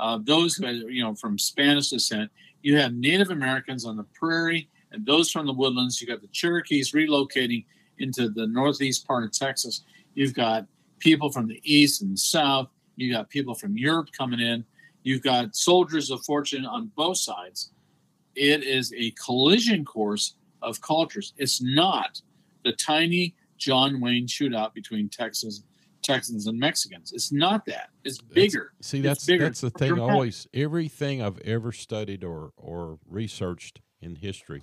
[0.00, 2.30] uh, those who are, you know from Spanish descent.
[2.62, 6.00] You have Native Americans on the prairie, and those from the woodlands.
[6.00, 7.64] You got the Cherokees relocating
[7.98, 9.82] into the northeast part of Texas.
[10.14, 10.66] You've got
[10.98, 12.68] people from the east and the south.
[12.96, 14.64] You got people from Europe coming in.
[15.02, 17.70] You've got soldiers of fortune on both sides.
[18.34, 21.32] It is a collision course of cultures.
[21.36, 22.20] It's not
[22.64, 25.62] the tiny John Wayne shootout between Texas
[26.02, 27.12] Texans and Mexicans.
[27.12, 27.90] It's not that.
[28.04, 28.72] It's bigger.
[28.78, 29.44] That's, see, that's bigger.
[29.44, 29.98] that's the thing.
[29.98, 34.62] Always, everything I've ever studied or or researched in history,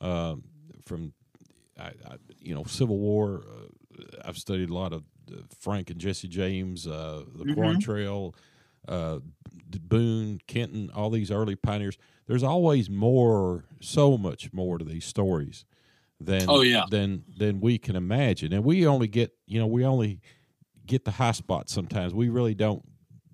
[0.00, 0.44] um,
[0.84, 1.14] from
[1.78, 3.42] I, I, you know Civil War.
[3.48, 7.58] Uh, I've studied a lot of uh, Frank and Jesse James, uh, the mm-hmm.
[7.58, 8.34] Quantrill,
[8.88, 9.20] uh,
[9.80, 11.96] Boone, Kenton, all these early pioneers.
[12.26, 15.64] There's always more, so much more to these stories
[16.24, 16.84] than oh yeah.
[16.90, 18.52] than than we can imagine.
[18.52, 20.20] And we only get you know we only
[20.86, 22.14] get the high spots sometimes.
[22.14, 22.82] We really don't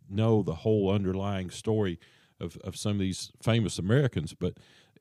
[0.09, 1.99] know the whole underlying story
[2.41, 4.35] of, of some of these famous americans.
[4.35, 4.55] But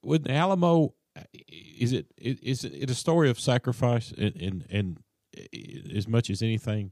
[0.03, 4.97] with alamo uh, is it is it a story of sacrifice and and, and
[5.37, 6.91] uh, as much as anything?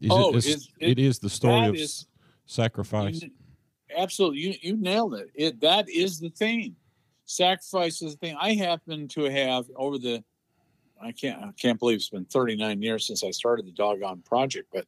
[0.00, 2.06] Is oh, it, it, it is the story of is,
[2.46, 3.22] sacrifice?
[3.22, 3.30] you,
[3.96, 5.30] absolutely you, you nailed it.
[5.34, 6.76] It that is the theme
[7.28, 8.36] sacrifice is the thing.
[8.40, 10.24] I happen to have over the
[11.00, 14.68] I can't I can't believe it's been 39 years since I started the doggone project,
[14.72, 14.86] but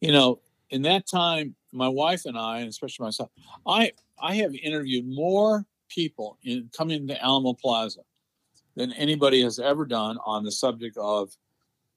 [0.00, 0.40] you know,
[0.70, 3.30] in that time, my wife and I, and especially myself,
[3.66, 8.00] I I have interviewed more people in coming to Alamo Plaza
[8.76, 11.36] than anybody has ever done on the subject of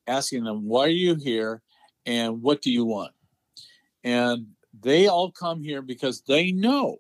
[0.08, 1.62] asking them, why are you here
[2.06, 3.14] and what do you want?
[4.04, 4.48] And
[4.82, 6.98] they all come here because they know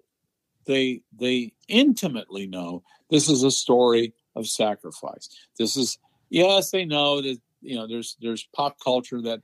[0.65, 5.29] they they intimately know this is a story of sacrifice.
[5.57, 5.97] This is
[6.29, 9.41] yes, they know that you know there's there's pop culture that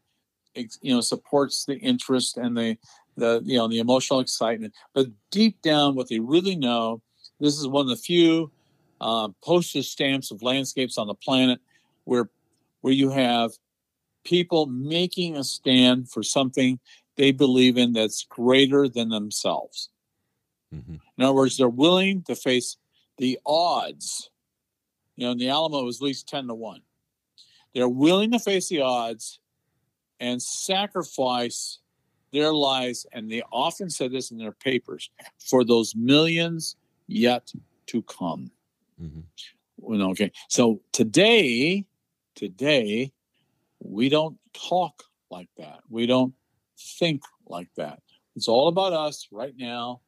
[0.56, 2.78] you know supports the interest and the
[3.18, 7.02] the you know the emotional excitement, but deep down, what they really know,
[7.40, 8.52] this is one of the few
[9.00, 11.60] uh, postage stamps of landscapes on the planet
[12.06, 12.30] where
[12.82, 13.52] where you have
[14.24, 16.80] people making a stand for something
[17.18, 19.90] they believe in that's greater than themselves.
[20.74, 20.96] Mm-hmm.
[21.18, 22.78] In other words, they're willing to face
[23.18, 24.30] the odds.
[25.16, 26.82] You know, in the Alamo was at least 10 to 1.
[27.74, 29.40] They're willing to face the odds
[30.20, 31.80] and sacrifice
[32.32, 36.76] their lives, and they often said this in their papers, for those millions
[37.08, 37.52] yet
[37.88, 38.52] to come.
[39.02, 39.22] Mm-hmm.
[39.78, 40.32] Well, okay.
[40.48, 41.86] So today,
[42.36, 43.12] today,
[43.80, 45.80] we don't talk like that.
[45.90, 46.34] We don't
[46.78, 48.02] think like that.
[48.36, 50.02] It's all about us right now,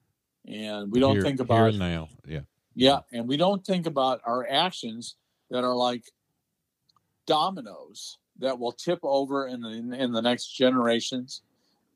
[0.47, 2.10] and we don't here, think about now.
[2.27, 2.41] Yeah,
[2.75, 5.15] yeah, and we don't think about our actions
[5.49, 6.03] that are like
[7.25, 11.41] dominoes that will tip over in the in the next generations,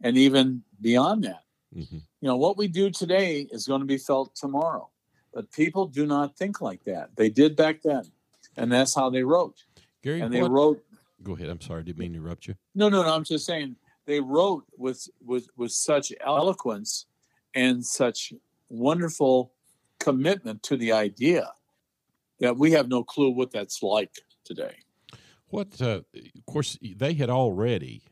[0.02, 1.44] and even beyond that.
[1.76, 1.98] Mm-hmm.
[2.22, 4.90] You know what we do today is going to be felt tomorrow,
[5.34, 7.16] but people do not think like that.
[7.16, 8.04] They did back then,
[8.56, 9.64] and that's how they wrote.
[10.04, 10.84] Gary, and they what, wrote.
[11.24, 11.50] Go ahead.
[11.50, 11.82] I'm sorry.
[11.82, 12.56] I didn't mean to interrupt you.
[12.76, 13.14] No, no, no.
[13.14, 17.06] I'm just saying they wrote with with with such eloquence
[17.56, 18.34] and such
[18.70, 19.54] wonderful
[20.00, 21.52] commitment to the idea
[22.40, 24.12] that we have no clue what that's like
[24.44, 24.76] today.
[25.48, 28.04] What, uh, of course, they had already,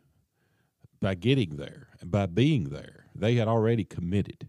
[0.99, 4.47] by getting there and by being there, they had already committed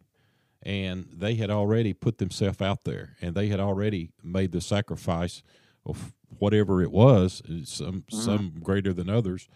[0.63, 5.43] and they had already put themselves out there and they had already made the sacrifice
[5.85, 8.17] of whatever it was, some, mm-hmm.
[8.17, 9.49] some greater than others,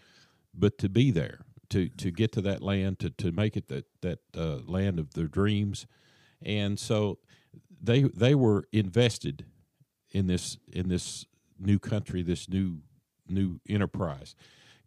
[0.53, 1.41] but to be there
[1.71, 5.13] to to get to that land to to make it that that uh, land of
[5.13, 5.87] their dreams,
[6.41, 7.17] and so
[7.81, 9.45] they they were invested
[10.11, 11.25] in this in this
[11.59, 12.79] new country, this new
[13.27, 14.35] new enterprise.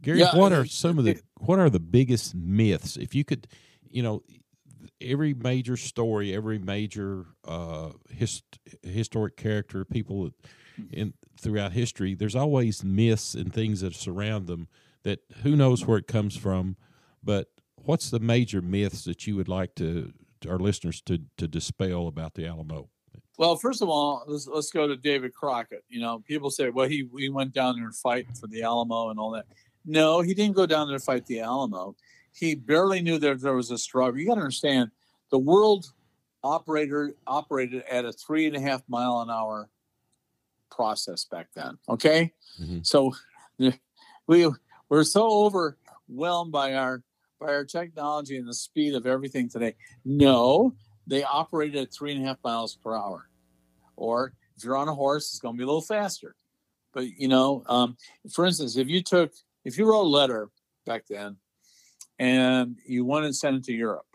[0.02, 2.96] Gary, yeah, what are some of the what are the biggest myths?
[2.96, 3.46] If you could,
[3.88, 4.22] you know,
[5.00, 10.30] every major story, every major uh, hist- historic character, people
[10.92, 14.68] in throughout history, there's always myths and things that surround them
[15.04, 16.76] that who knows where it comes from,
[17.22, 21.46] but what's the major myths that you would like to, to our listeners to to
[21.46, 22.88] dispel about the Alamo?
[23.36, 25.84] Well, first of all, let's, let's go to David Crockett.
[25.88, 29.10] You know, people say, well, he, he went down there and fight for the Alamo
[29.10, 29.46] and all that.
[29.84, 31.96] No, he didn't go down there to fight the Alamo.
[32.32, 34.20] He barely knew that there was a struggle.
[34.20, 34.90] You got to understand,
[35.30, 35.92] the world
[36.42, 39.68] operator operated at a three and a half mile an hour
[40.70, 41.78] process back then.
[41.88, 42.78] Okay, mm-hmm.
[42.82, 43.12] so
[44.26, 44.48] we
[44.94, 47.02] we're so overwhelmed by our
[47.40, 49.74] by our technology and the speed of everything today.
[50.04, 50.72] No,
[51.08, 53.28] they operated at three and a half miles per hour.
[53.96, 56.36] Or if you're on a horse, it's going to be a little faster.
[56.92, 57.96] But you know, um,
[58.32, 59.32] for instance, if you took
[59.64, 60.48] if you wrote a letter
[60.86, 61.38] back then
[62.20, 64.06] and you wanted to send it to Europe,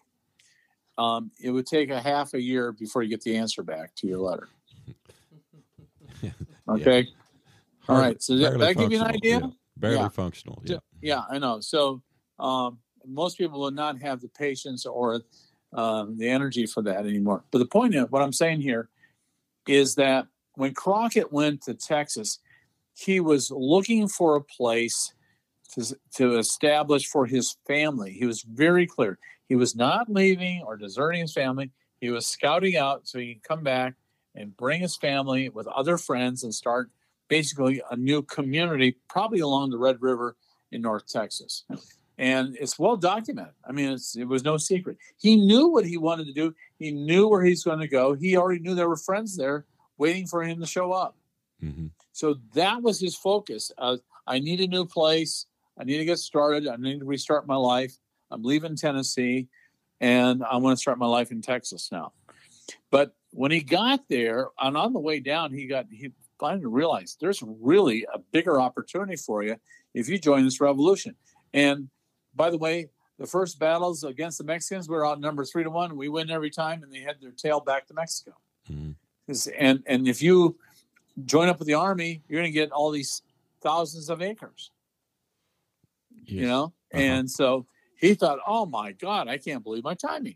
[0.98, 4.08] um, it would take a half a year before you get the answer back to
[4.08, 4.48] your letter.
[6.68, 7.00] Okay.
[7.00, 7.14] Yeah.
[7.88, 8.22] All right.
[8.22, 9.40] So that, that give you an idea?
[9.40, 9.48] Yeah.
[9.80, 10.10] Barely yeah.
[10.10, 10.62] functional.
[10.66, 10.78] Yeah.
[11.02, 11.62] Yeah, I know.
[11.62, 12.02] So
[12.38, 15.22] um, most people will not have the patience or
[15.74, 17.44] um, the energy for that anymore.
[17.52, 18.90] But the point of what I'm saying here
[19.68, 22.40] is that when Crockett went to Texas,
[22.96, 25.14] he was looking for a place
[25.74, 28.12] to, to establish for his family.
[28.12, 29.20] He was very clear.
[29.48, 31.72] He was not leaving or deserting his family.
[32.02, 33.94] He was scouting out so he could come back
[34.36, 36.90] and bring his family with other friends and start
[37.30, 40.36] basically a new community, probably along the Red River
[40.72, 41.64] in North Texas.
[42.18, 43.54] And it's well documented.
[43.66, 44.98] I mean, it was no secret.
[45.18, 46.54] He knew what he wanted to do.
[46.78, 48.14] He knew where he's going to go.
[48.14, 49.66] He already knew there were friends there
[49.98, 51.16] waiting for him to show up.
[51.64, 51.88] Mm-hmm.
[52.12, 53.72] So that was his focus.
[53.78, 55.46] Uh, I need a new place.
[55.80, 56.68] I need to get started.
[56.68, 57.96] I need to restart my life.
[58.32, 59.48] I'm leaving Tennessee,
[60.02, 62.12] and I want to start my life in Texas now.
[62.92, 67.18] But when he got there, and on the way down, he got he finally realize
[67.20, 69.58] there's really a bigger opportunity for you
[69.94, 71.16] if you join this revolution.
[71.54, 71.90] And
[72.36, 75.98] by the way, the first battles against the Mexicans we were outnumbered three to one.
[75.98, 78.32] We win every time, and they had their tail back to Mexico.
[78.72, 78.92] Mm-hmm.
[79.58, 80.58] And and if you
[81.26, 83.22] join up with the army, you're going to get all these
[83.62, 84.72] thousands of acres.
[86.24, 86.32] Yes.
[86.32, 86.64] You know,
[86.94, 87.02] uh-huh.
[87.02, 87.66] and so
[88.00, 90.36] he thought, "Oh my God, I can't believe my timing."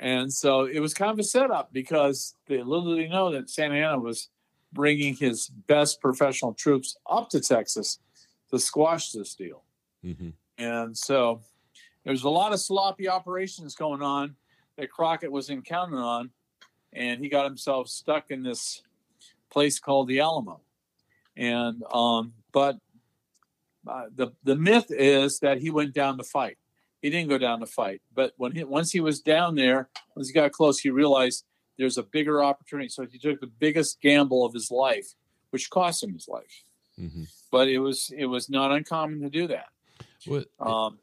[0.00, 3.50] And so it was kind of a setup because they little did they know that
[3.50, 4.28] Santa Anna was
[4.72, 7.98] bringing his best professional troops up to Texas
[8.50, 9.62] to squash this deal.
[10.04, 10.30] Mm-hmm.
[10.58, 11.40] And so
[12.04, 14.36] there's a lot of sloppy operations going on
[14.76, 16.30] that Crockett was encountering on,
[16.92, 18.82] and he got himself stuck in this
[19.50, 20.60] place called the Alamo.
[21.36, 22.78] And um, but
[23.86, 26.58] uh, the the myth is that he went down to fight.
[27.02, 30.28] He didn't go down to fight, but when he, once he was down there, once
[30.28, 31.44] he got close, he realized
[31.76, 32.88] there's a bigger opportunity.
[32.88, 35.14] So he took the biggest gamble of his life,
[35.50, 36.64] which cost him his life.
[36.98, 37.22] Mm-hmm.
[37.52, 39.68] But it was it was not uncommon to do that.
[40.26, 40.98] Well, Um,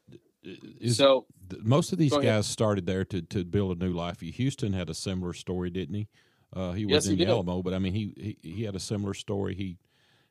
[0.80, 1.26] is, so
[1.62, 2.44] most of these guys ahead.
[2.44, 4.20] started there to, to build a new life.
[4.20, 6.08] Houston had a similar story, didn't he?
[6.54, 7.26] Uh, he was Yes, in he.
[7.26, 9.54] Alamo, but I mean, he, he he had a similar story.
[9.54, 9.78] He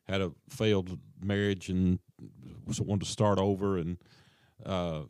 [0.04, 1.98] had a failed marriage and
[2.78, 3.76] wanted to start over.
[3.78, 3.98] And
[4.64, 5.02] uh,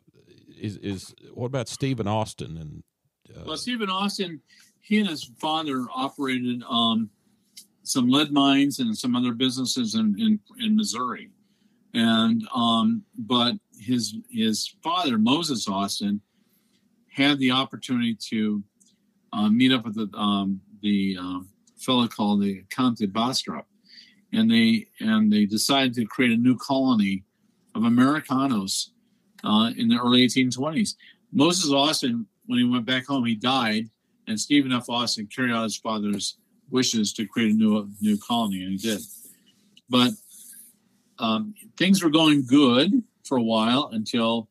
[0.59, 2.57] is is what about Stephen Austin?
[2.57, 2.83] And
[3.35, 4.41] uh, Well, Stephen Austin,
[4.81, 7.09] he and his father operated um,
[7.83, 11.29] some lead mines and some other businesses in, in, in Missouri.
[11.93, 16.21] And um, but his his father, Moses Austin,
[17.11, 18.63] had the opportunity to
[19.33, 23.67] uh, meet up with the um, the um, fellow called the Count de Bastrop,
[24.33, 27.23] and they and they decided to create a new colony
[27.73, 28.91] of Americanos
[29.43, 30.95] uh, in the early 1820s.
[31.31, 33.89] Moses Austin, when he went back home, he died,
[34.27, 34.89] and Stephen F.
[34.89, 36.37] Austin carried out his father's
[36.69, 39.01] wishes to create a new new colony, and he did.
[39.89, 40.11] But
[41.19, 44.49] um, things were going good for a while until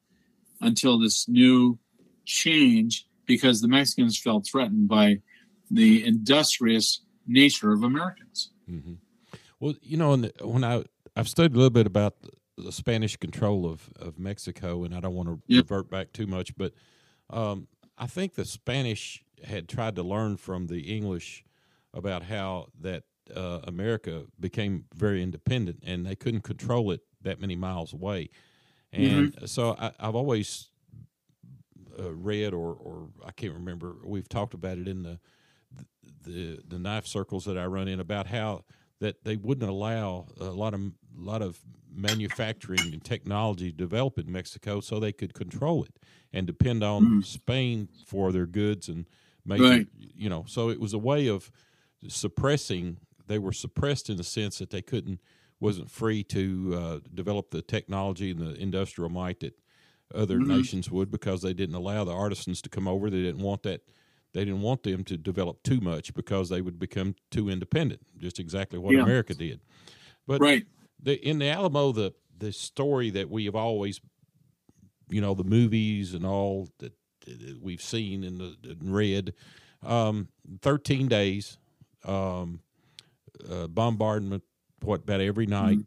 [0.61, 1.79] until this new
[2.25, 5.21] change, because the Mexicans felt threatened by
[5.71, 8.51] the industrious nature of Americans.
[8.67, 8.95] hmm
[9.61, 10.85] Well, you know, when I
[11.17, 12.15] I've studied a little bit about
[12.57, 15.63] the, Spanish control of, of Mexico, and I don't want to Yep.
[15.63, 16.73] revert back too much, but
[17.31, 21.45] um, I think the Spanish had tried to learn from the English
[21.95, 23.05] about how that
[23.35, 28.31] uh, America became very independent, and they couldn't control it that many miles away.
[28.93, 30.71] And so I, I've always
[31.99, 33.97] uh, read, or or I can't remember.
[34.05, 35.21] We've talked about it in the
[36.23, 38.65] the the knife circles that I run in about how
[39.01, 41.61] that they wouldn't allow a lot of a lot of
[41.97, 45.99] manufacturing and technology develop in Mexico so they could control it
[46.33, 47.25] and depend on Mhm.
[47.25, 49.07] Spain for their goods and
[49.45, 49.89] make Right.
[50.17, 51.51] you know so it was a way of
[52.09, 55.21] suppressing they were suppressed in the sense that they couldn't
[55.59, 59.59] wasn't free to uh, develop the technology and the industrial might that
[60.15, 60.49] other Mhm.
[60.49, 63.83] nations would because they didn't allow the artisans to come over they didn't want that
[64.33, 68.39] they didn't want them to develop too much because they would become too independent just
[68.39, 69.03] exactly what Yeah.
[69.03, 69.61] america did
[70.27, 70.67] but Right.
[71.07, 74.01] The in the Alamo, the the story that we have always,
[75.09, 76.93] you know, the movies and all that,
[77.63, 79.33] we've seen and, the, and read,
[79.83, 80.29] um,
[80.61, 81.57] thirteen days,
[82.05, 82.61] um,
[83.51, 84.43] uh, bombardment,
[84.83, 85.79] what about every night.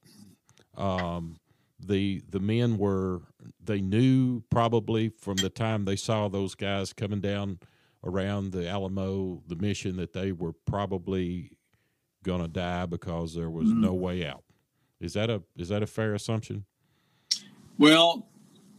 [0.78, 1.38] Um,
[1.86, 3.22] the the men were
[3.64, 7.60] they knew probably from the time they saw those guys coming down
[8.04, 11.52] around the Alamo, the mission that they were probably
[12.24, 13.80] going to die because there was Mhm.
[13.82, 14.44] no way out.
[15.00, 16.66] Is that a is that a fair assumption?
[17.78, 18.28] Well,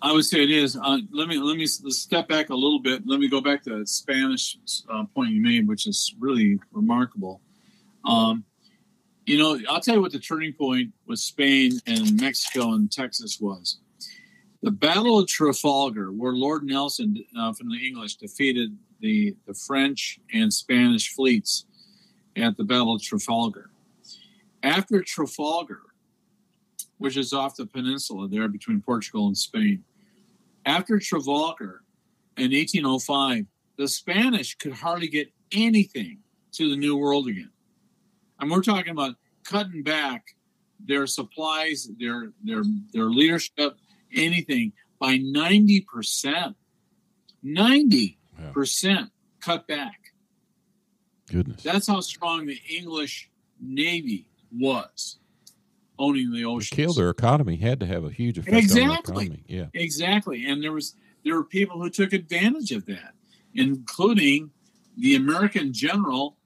[0.03, 0.77] I would say it is.
[0.77, 3.07] Uh, let me let me let's step back a little bit.
[3.07, 4.59] Let me go back to the Spanish
[4.89, 7.41] uh, point you made, which is really remarkable.
[8.05, 8.45] Um,
[9.27, 13.39] you know, I'll tell you what the turning point with Spain and Mexico and Texas
[13.41, 13.79] was.
[14.63, 20.21] The Battle of Trafalgar, where Lord Nelson uh, from the English defeated the the French
[20.33, 21.67] and Spanish fleets
[22.37, 23.71] at the Battle of Trafalgar.
[24.63, 25.81] After Trafalgar,
[27.01, 29.83] which is off the peninsula there between Portugal and Spain.
[30.67, 31.83] After Trafalgar
[32.37, 33.47] in 1805,
[33.79, 36.19] the Spanish could hardly get anything
[36.53, 37.51] to the New World again.
[38.39, 40.37] And we're talking about cutting back
[40.79, 43.79] their supplies, their their their leadership,
[44.15, 46.55] anything by 90%.
[47.43, 50.13] 90% cut back.
[51.31, 51.63] Goodness.
[51.63, 55.20] That's how strong the English Navy was
[56.01, 56.75] owning the To ocean.
[56.77, 59.29] kill their economy had to have a huge effect on Exactly.
[59.29, 59.45] the economy.
[59.47, 59.67] Yeah.
[59.75, 60.95] Exactly, and there was
[61.25, 63.15] there were people who took advantage of that,
[63.55, 64.51] including
[64.97, 66.37] the American general,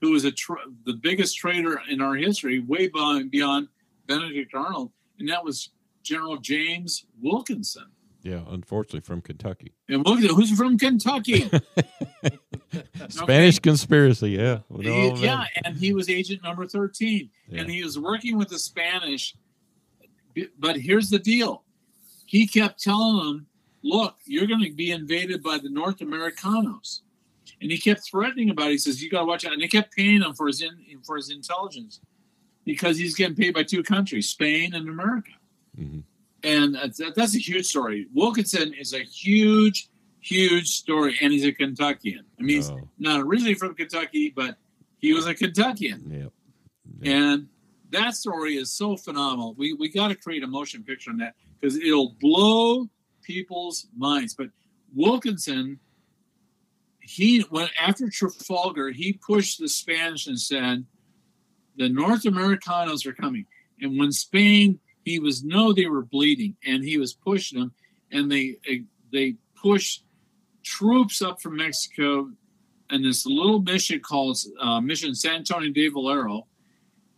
[0.00, 0.54] who was a tr-
[0.86, 3.68] the biggest traitor in our history, way beyond, beyond
[4.06, 5.70] Benedict Arnold, and that was
[6.02, 7.86] General James Wilkinson.
[8.22, 8.42] Yeah.
[8.48, 9.72] Unfortunately, from Kentucky.
[9.88, 11.50] And Wilkinson, who's from Kentucky,
[13.08, 14.30] Spanish conspiracy.
[14.30, 14.60] Yeah.
[14.68, 17.60] We know all He- yeah, and he was agent number thirteen, Yeah.
[17.62, 19.34] and he was working with the Spanish.
[20.58, 21.64] But here's the deal:
[22.26, 23.46] he kept telling them,
[23.82, 27.02] "Look, you're going to be invaded by the North Americanos,"
[27.60, 28.68] and he kept threatening about.
[28.68, 28.72] it.
[28.72, 30.70] He says, "You got to watch out," and they kept paying him for his in,
[31.04, 32.00] for his intelligence
[32.64, 35.32] because he's getting paid by two countries, Spain and America.
[35.78, 36.04] Mhm.
[36.44, 38.06] And uh, that's, that's a huge story.
[38.12, 39.88] Wilkinson is a huge,
[40.20, 42.24] huge story, and he's a Kentuckian.
[42.38, 44.56] I mean, he's Oh, not originally from Kentucky, but
[44.98, 46.30] he was a Kentuckian.
[47.02, 47.12] yeah.
[47.12, 47.48] And
[47.90, 49.54] that story is so phenomenal.
[49.56, 52.88] We we got to create a motion picture on that because it'll blow
[53.22, 54.34] people's minds.
[54.34, 54.48] But
[54.94, 55.78] Wilkinson,
[57.00, 60.86] he went after Trafalgar, he pushed the Spanish and said,
[61.76, 63.46] "The North Americanos are coming."
[63.80, 67.72] And when Spain, he was no, they were bleeding, and he was pushing them,
[68.10, 68.56] and they
[69.12, 70.04] they pushed
[70.62, 72.30] troops up from Mexico
[72.92, 76.46] and this little mission called uh, Mission San Antonio de Valero,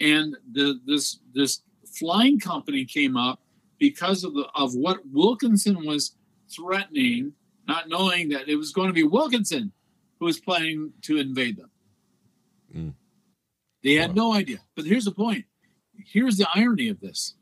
[0.01, 1.63] and the, this this
[1.99, 3.41] flying company came up
[3.79, 6.17] because of the of what Wilkinson was
[6.49, 7.33] threatening,
[7.67, 9.73] not knowing that it was going to be Wilkinson
[10.21, 11.71] who was planning to invade them.
[12.75, 12.95] Mm.
[13.83, 14.29] They had wow.
[14.29, 14.59] no idea.
[14.77, 15.45] But here's the point.
[16.07, 17.35] Here's the irony of this.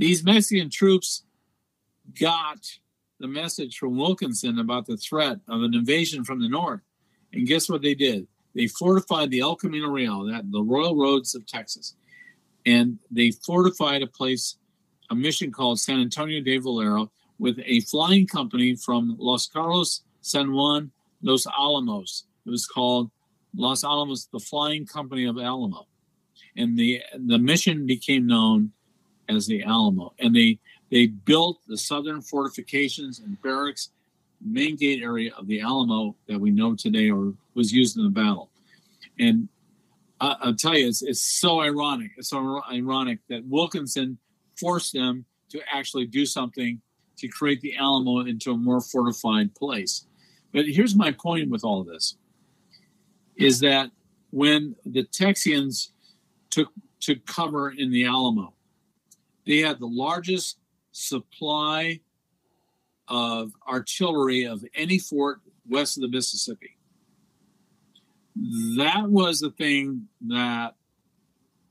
[0.00, 1.24] These Mexican troops
[2.18, 2.66] got
[3.18, 6.80] the message from Wilkinson about the threat of an invasion from the north.
[7.34, 8.26] And guess what they did?
[8.54, 11.96] They fortified the El Camino Real, that the royal roads of Texas,
[12.64, 14.56] and they fortified a place,
[15.10, 20.54] a mission called San Antonio de Valero, with a flying company from Los Carlos, San
[20.54, 20.90] Juan,
[21.20, 22.24] Los Alamos.
[22.46, 23.10] It was called
[23.54, 25.88] Los Alamos, the Flying Company of Alamo,
[26.56, 28.72] and the the mission became known
[29.30, 30.12] as the Alamo.
[30.18, 30.58] And they
[30.90, 33.90] they built the southern fortifications and barracks
[34.44, 38.10] main gate area of the Alamo that we know today or was used in the
[38.10, 38.50] battle.
[39.18, 39.48] And
[40.20, 42.12] I, will tell you, it's, it's so ironic.
[42.16, 44.18] It's so ironic that Wilkinson
[44.58, 46.80] forced them to actually do something
[47.18, 50.06] to create the Alamo into a more fortified place.
[50.52, 52.16] But here's my point with all this
[53.36, 53.90] is that
[54.30, 55.90] when the Texians
[56.50, 56.68] took
[57.00, 58.52] took cover in the Alamo,
[59.50, 60.58] they had the largest
[60.92, 61.98] supply
[63.08, 66.78] of artillery of any fort west of the Mississippi.
[68.76, 70.76] That was the thing that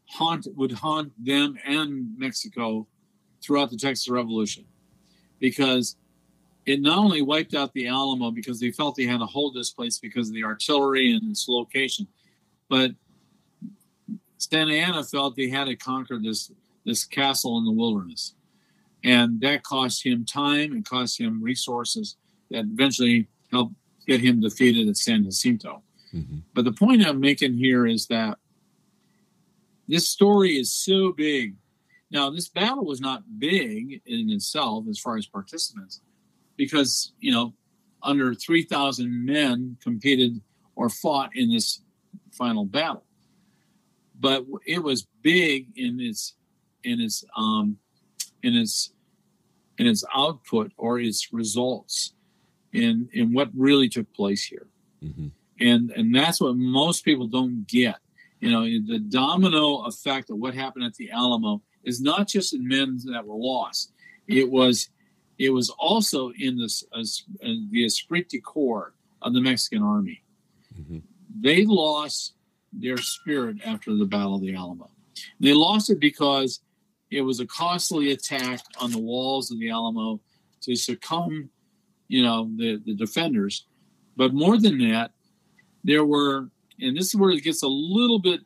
[0.09, 2.85] haunt would haunt them and Mexico
[3.41, 4.65] throughout the Texas Revolution,
[5.39, 5.95] because
[6.65, 9.71] it not only wiped out the Alamo because they felt they had to hold this
[9.71, 12.05] place because of the artillery and its location,
[12.67, 12.91] but
[14.37, 16.51] Santa Anna felt they had to conquer this
[16.85, 18.33] this castle in the wilderness
[19.03, 22.17] and that cost him time and cost him resources
[22.51, 23.73] that eventually helped
[24.07, 25.83] get him defeated at San Jacinto.
[26.13, 26.39] Mm-hmm.
[26.53, 28.37] But the point I'm making here is that
[29.87, 31.55] this story is so big.
[32.11, 36.01] Now, this battle was not big in itself as far as participants,
[36.57, 37.53] because you know,
[38.01, 40.41] under 3,000 men competed
[40.75, 41.81] or fought in this
[42.31, 43.03] final battle.
[44.19, 46.33] But it was big in its
[46.83, 47.77] in his um,
[48.43, 48.91] in its
[49.77, 52.13] in its output or his results
[52.73, 54.67] in in what really took place here.
[55.03, 55.27] Mm-hmm.
[55.61, 57.95] and and that's what most people don't get.
[58.39, 62.67] You know the domino effect of what happened at the alamo is not just in
[62.67, 63.93] men that were lost.
[64.27, 64.89] It was
[65.37, 67.03] it was also in this uh,
[67.71, 70.21] the esprit de corps of the mexican army.
[70.77, 70.99] Mm-hmm.
[71.41, 72.35] they lost
[72.71, 74.89] their spirit after the battle of the alamo.
[75.39, 76.61] They lost it because
[77.11, 80.19] it was a costly attack on the walls of the Alamo
[80.61, 81.49] to succumb,
[82.07, 83.65] you know, the, the defenders.
[84.15, 85.11] But more than that,
[85.83, 86.49] there were,
[86.79, 88.41] and this is where it gets a little bit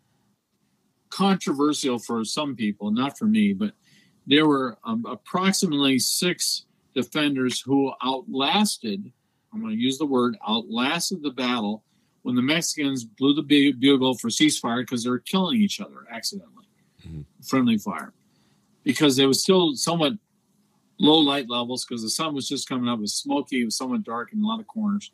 [1.10, 3.74] controversial for some people, not for me, but
[4.26, 9.12] there were um, approximately six defenders who outlasted,
[9.54, 11.84] I'm going to use the word, outlasted the battle
[12.22, 16.66] when the Mexicans blew the bugle for ceasefire because they were killing each other accidentally.
[17.06, 17.22] Mm-hmm.
[17.44, 18.14] Friendly fire
[18.84, 20.14] because it was still somewhat
[21.00, 23.00] low light levels because the sun was just coming up.
[23.00, 23.62] It was smoky.
[23.62, 25.12] It was somewhat dark in a lot of corners.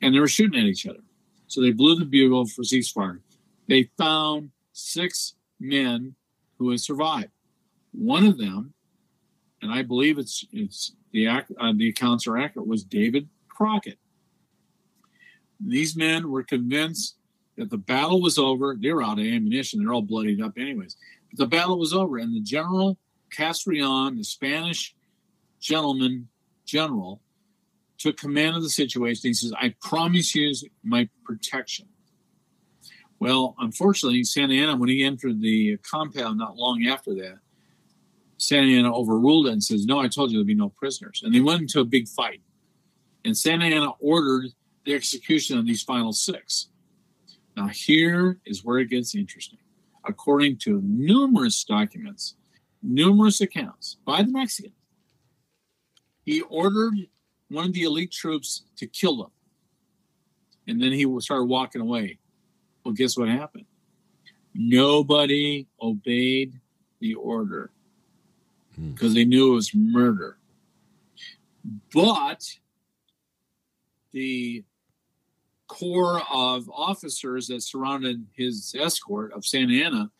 [0.00, 1.02] And they were shooting at each other.
[1.46, 3.20] So they blew the bugle for ceasefire.
[3.68, 6.14] They found six men
[6.58, 7.30] who had survived.
[7.92, 8.72] One of them,
[9.60, 11.42] and I believe it's it's the uh,
[11.76, 13.98] the accounts are accurate, was David Crockett.
[15.60, 17.16] These men were convinced
[17.56, 18.76] that the battle was over.
[18.80, 19.80] They were out of ammunition.
[19.80, 20.96] They're all bloodied up, anyways.
[21.30, 22.98] But the battle was over, and the general
[23.32, 24.94] Castrillon, the Spanish
[25.60, 26.28] gentleman
[26.64, 27.20] general,
[27.98, 29.30] took command of the situation.
[29.30, 30.52] He says, I promise you
[30.82, 31.86] my protection.
[33.20, 37.38] Well, unfortunately, Santa Anna, when he entered the compound not long after that,
[38.36, 41.20] Santa Anna overruled it and says, No, I told you there'd be no prisoners.
[41.24, 42.40] And they went into a big fight.
[43.24, 44.46] And Santa Anna ordered
[44.84, 46.68] the execution of these final six.
[47.56, 49.60] Now, here is where it gets interesting.
[50.04, 52.34] According to numerous documents,
[52.82, 54.74] numerous accounts by the Mexicans.
[56.24, 56.94] He ordered
[57.48, 59.30] one of the elite troops to kill them.
[60.68, 62.18] And then he started walking away.
[62.84, 63.66] Well, guess what happened?
[64.54, 66.60] Nobody obeyed
[67.00, 67.70] the order
[68.76, 68.92] Hmm.
[68.92, 70.38] because they knew it was murder.
[71.92, 72.44] But
[74.12, 74.64] the
[75.66, 80.10] corps of officers that surrounded his escort of Santa Anna,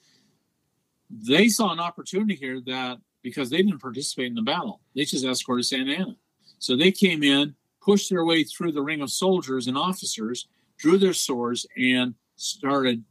[1.13, 5.25] they saw an opportunity here that because they didn't participate in the battle, they just
[5.25, 6.17] escorted Santa Anna.
[6.59, 10.49] So they came in, pushed their way through the ring of soldiers and officers,
[10.79, 13.05] drew their swords, and started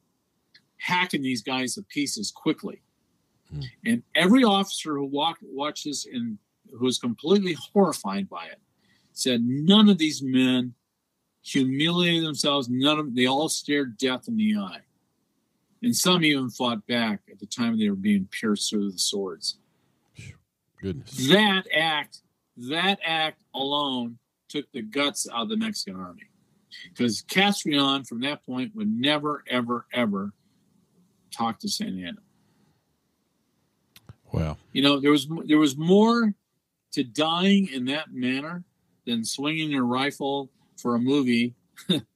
[0.77, 2.81] hacking these guys to pieces quickly.
[3.53, 3.61] Hmm.
[3.85, 6.37] And every officer who walked watched this and
[6.71, 8.59] who was completely horrified by it
[9.13, 10.73] said none of these men
[11.43, 12.69] humiliated themselves.
[12.69, 14.79] None of them, they all stared death in the eye.
[15.83, 19.57] And some even fought back at the time they were being pierced through the swords.
[20.81, 21.29] Goodness.
[21.29, 22.21] That act,
[22.57, 24.17] that act alone
[24.49, 26.23] took the guts out of the Mexican army.
[26.89, 30.33] Because Castrillon from that point would never, ever, ever
[31.31, 32.21] talk to Santa Anna.
[34.31, 34.57] Wow.
[34.71, 36.33] You know, there was there was more
[36.93, 38.63] to dying in that manner
[39.05, 41.53] than swinging your rifle for a movie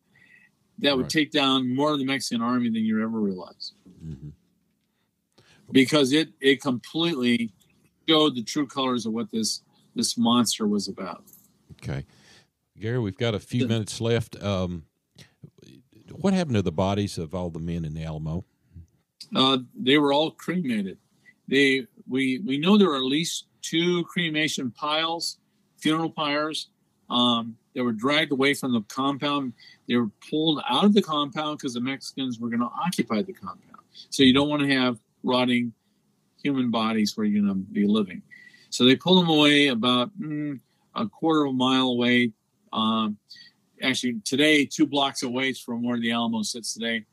[0.79, 1.11] that would Right.
[1.11, 3.73] take down more of the Mexican army than you ever realized.
[4.01, 4.29] hmm
[5.71, 7.51] Because it it completely
[8.07, 9.61] showed the true colors of what this
[9.95, 11.23] this monster was about.
[11.73, 12.05] Okay.
[12.77, 13.67] Gary, we've got a few Yeah.
[13.67, 14.41] minutes left.
[14.43, 14.83] Um,
[16.11, 18.45] what happened to the bodies of all the men in the Alamo?
[19.33, 20.97] Uh, they were all cremated.
[21.47, 25.37] They we we know there are at least two cremation piles,
[25.77, 26.69] funeral pyres,
[27.09, 29.53] um, that were dragged away from the compound.
[29.87, 33.33] They were pulled out of the compound because the Mexicans were going to occupy the
[33.33, 33.83] compound.
[34.09, 35.73] So you don't want to have rotting
[36.41, 38.21] human bodies where you're going to be living.
[38.69, 40.59] So they pulled them away about mm,
[40.95, 42.31] a quarter of a mile away.
[42.73, 43.17] Um,
[43.81, 47.05] actually, today, two blocks away from where the Alamo sits today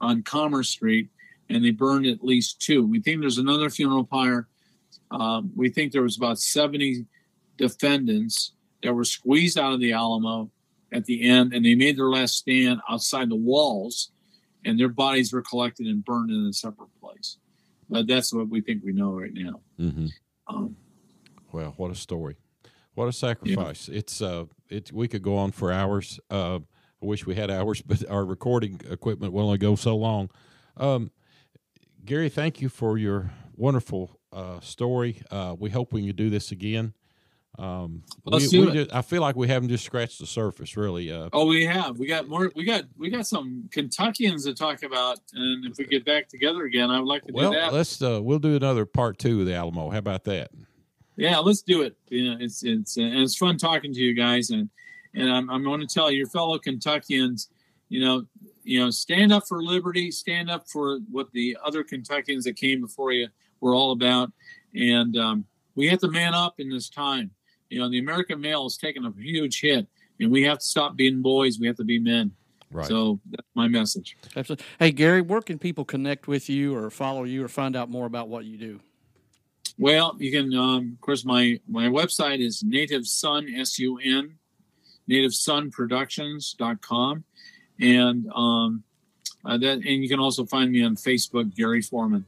[0.00, 1.08] on Commerce Street
[1.48, 2.86] and they burned at least two.
[2.86, 4.48] We think there's another funeral pyre.
[5.10, 7.06] Um, we think there was about 70
[7.56, 8.52] defendants
[8.82, 10.50] that were squeezed out of the Alamo
[10.92, 14.10] at the end, and they made their last stand outside the walls,
[14.64, 17.38] and their bodies were collected and burned in a separate place.
[17.88, 19.60] But that's what we think we know right now.
[19.78, 20.06] Mm-hmm.
[20.48, 20.76] Um,
[21.52, 22.36] Well, what a story!
[22.94, 23.88] What a sacrifice!
[23.88, 26.20] It's uh, it's we could go on for hours.
[26.30, 26.60] Uh,
[27.02, 30.30] I wish we had hours, but our recording equipment will only go so long.
[30.76, 31.10] Um,
[32.04, 35.22] Gary, thank you for your wonderful uh, story.
[35.30, 36.94] Uh, we hope we can do this again.
[37.60, 38.74] Um, Let's we, do we it.
[38.74, 41.12] Just, I feel like we haven't just scratched the surface, really.
[41.12, 41.98] Uh, oh, we have.
[41.98, 42.50] We got more.
[42.56, 42.84] We got.
[42.96, 46.98] We got some Kentuckians to talk about, and if we get back together again, I
[46.98, 47.74] would like to well, do that.
[47.74, 49.90] let's uh, we'll do another part two of the Alamo.
[49.90, 50.50] How about that?
[51.16, 51.96] Yeah, let's do it.
[52.08, 54.70] You know, it's it's and it's fun talking to you guys, and
[55.14, 57.48] and I'm I'm going to tell your fellow Kentuckians,
[57.90, 58.24] you know,
[58.64, 62.80] you know, stand up for liberty, stand up for what the other Kentuckians that came
[62.80, 63.28] before you
[63.60, 64.32] were all about,
[64.74, 65.44] and um,
[65.74, 67.30] we have to man up in this time.
[67.70, 69.86] You know, the American male has taken a huge hit,
[70.18, 71.58] and we have to stop being boys.
[71.58, 72.32] We have to be men.
[72.72, 72.86] Right.
[72.86, 74.18] So that's my message.
[74.36, 74.66] Absolutely.
[74.78, 78.06] Hey, Gary, where can people connect with you or follow you or find out more
[78.06, 78.78] about what you do?
[79.78, 84.34] Well, you can, um, of course, my my website is Native Sun S U N,
[85.08, 87.24] NativeSunProductions.com,
[87.80, 88.84] and um,
[89.44, 92.26] uh, that and you can also find me on Facebook, Gary Foreman.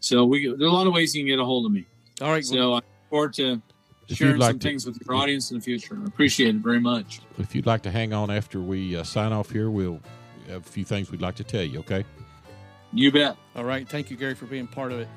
[0.00, 1.84] So we there are a lot of ways you can get a hold of me.
[2.20, 2.44] All right.
[2.44, 3.60] So I look forward to
[4.08, 5.98] If sharing like some to- things with your audience in the future.
[6.02, 7.20] I appreciate it very much.
[7.38, 10.00] If you'd like to hang on after we uh, sign off here, we'll
[10.48, 11.78] have a few things we'd like to tell you.
[11.80, 12.04] Okay.
[12.92, 13.36] You bet.
[13.56, 13.88] All right.
[13.88, 15.08] Thank you, Gary, for being part of it.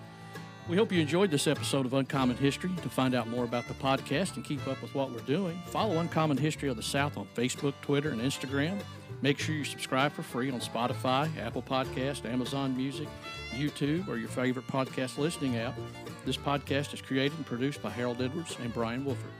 [0.70, 2.70] We hope you enjoyed this episode of Uncommon History.
[2.82, 5.99] To find out more about the podcast and keep up with what we're doing, follow
[5.99, 8.78] Uncommon History of the South on Facebook, Twitter, and Instagram.
[9.22, 13.07] Make sure you subscribe for free on Spotify, Apple Podcast, Amazon Music,
[13.55, 15.74] YouTube, or your favorite podcast listening app.
[16.26, 19.32] This podcast is created and produced by Harold Edwards and Brian Wolford.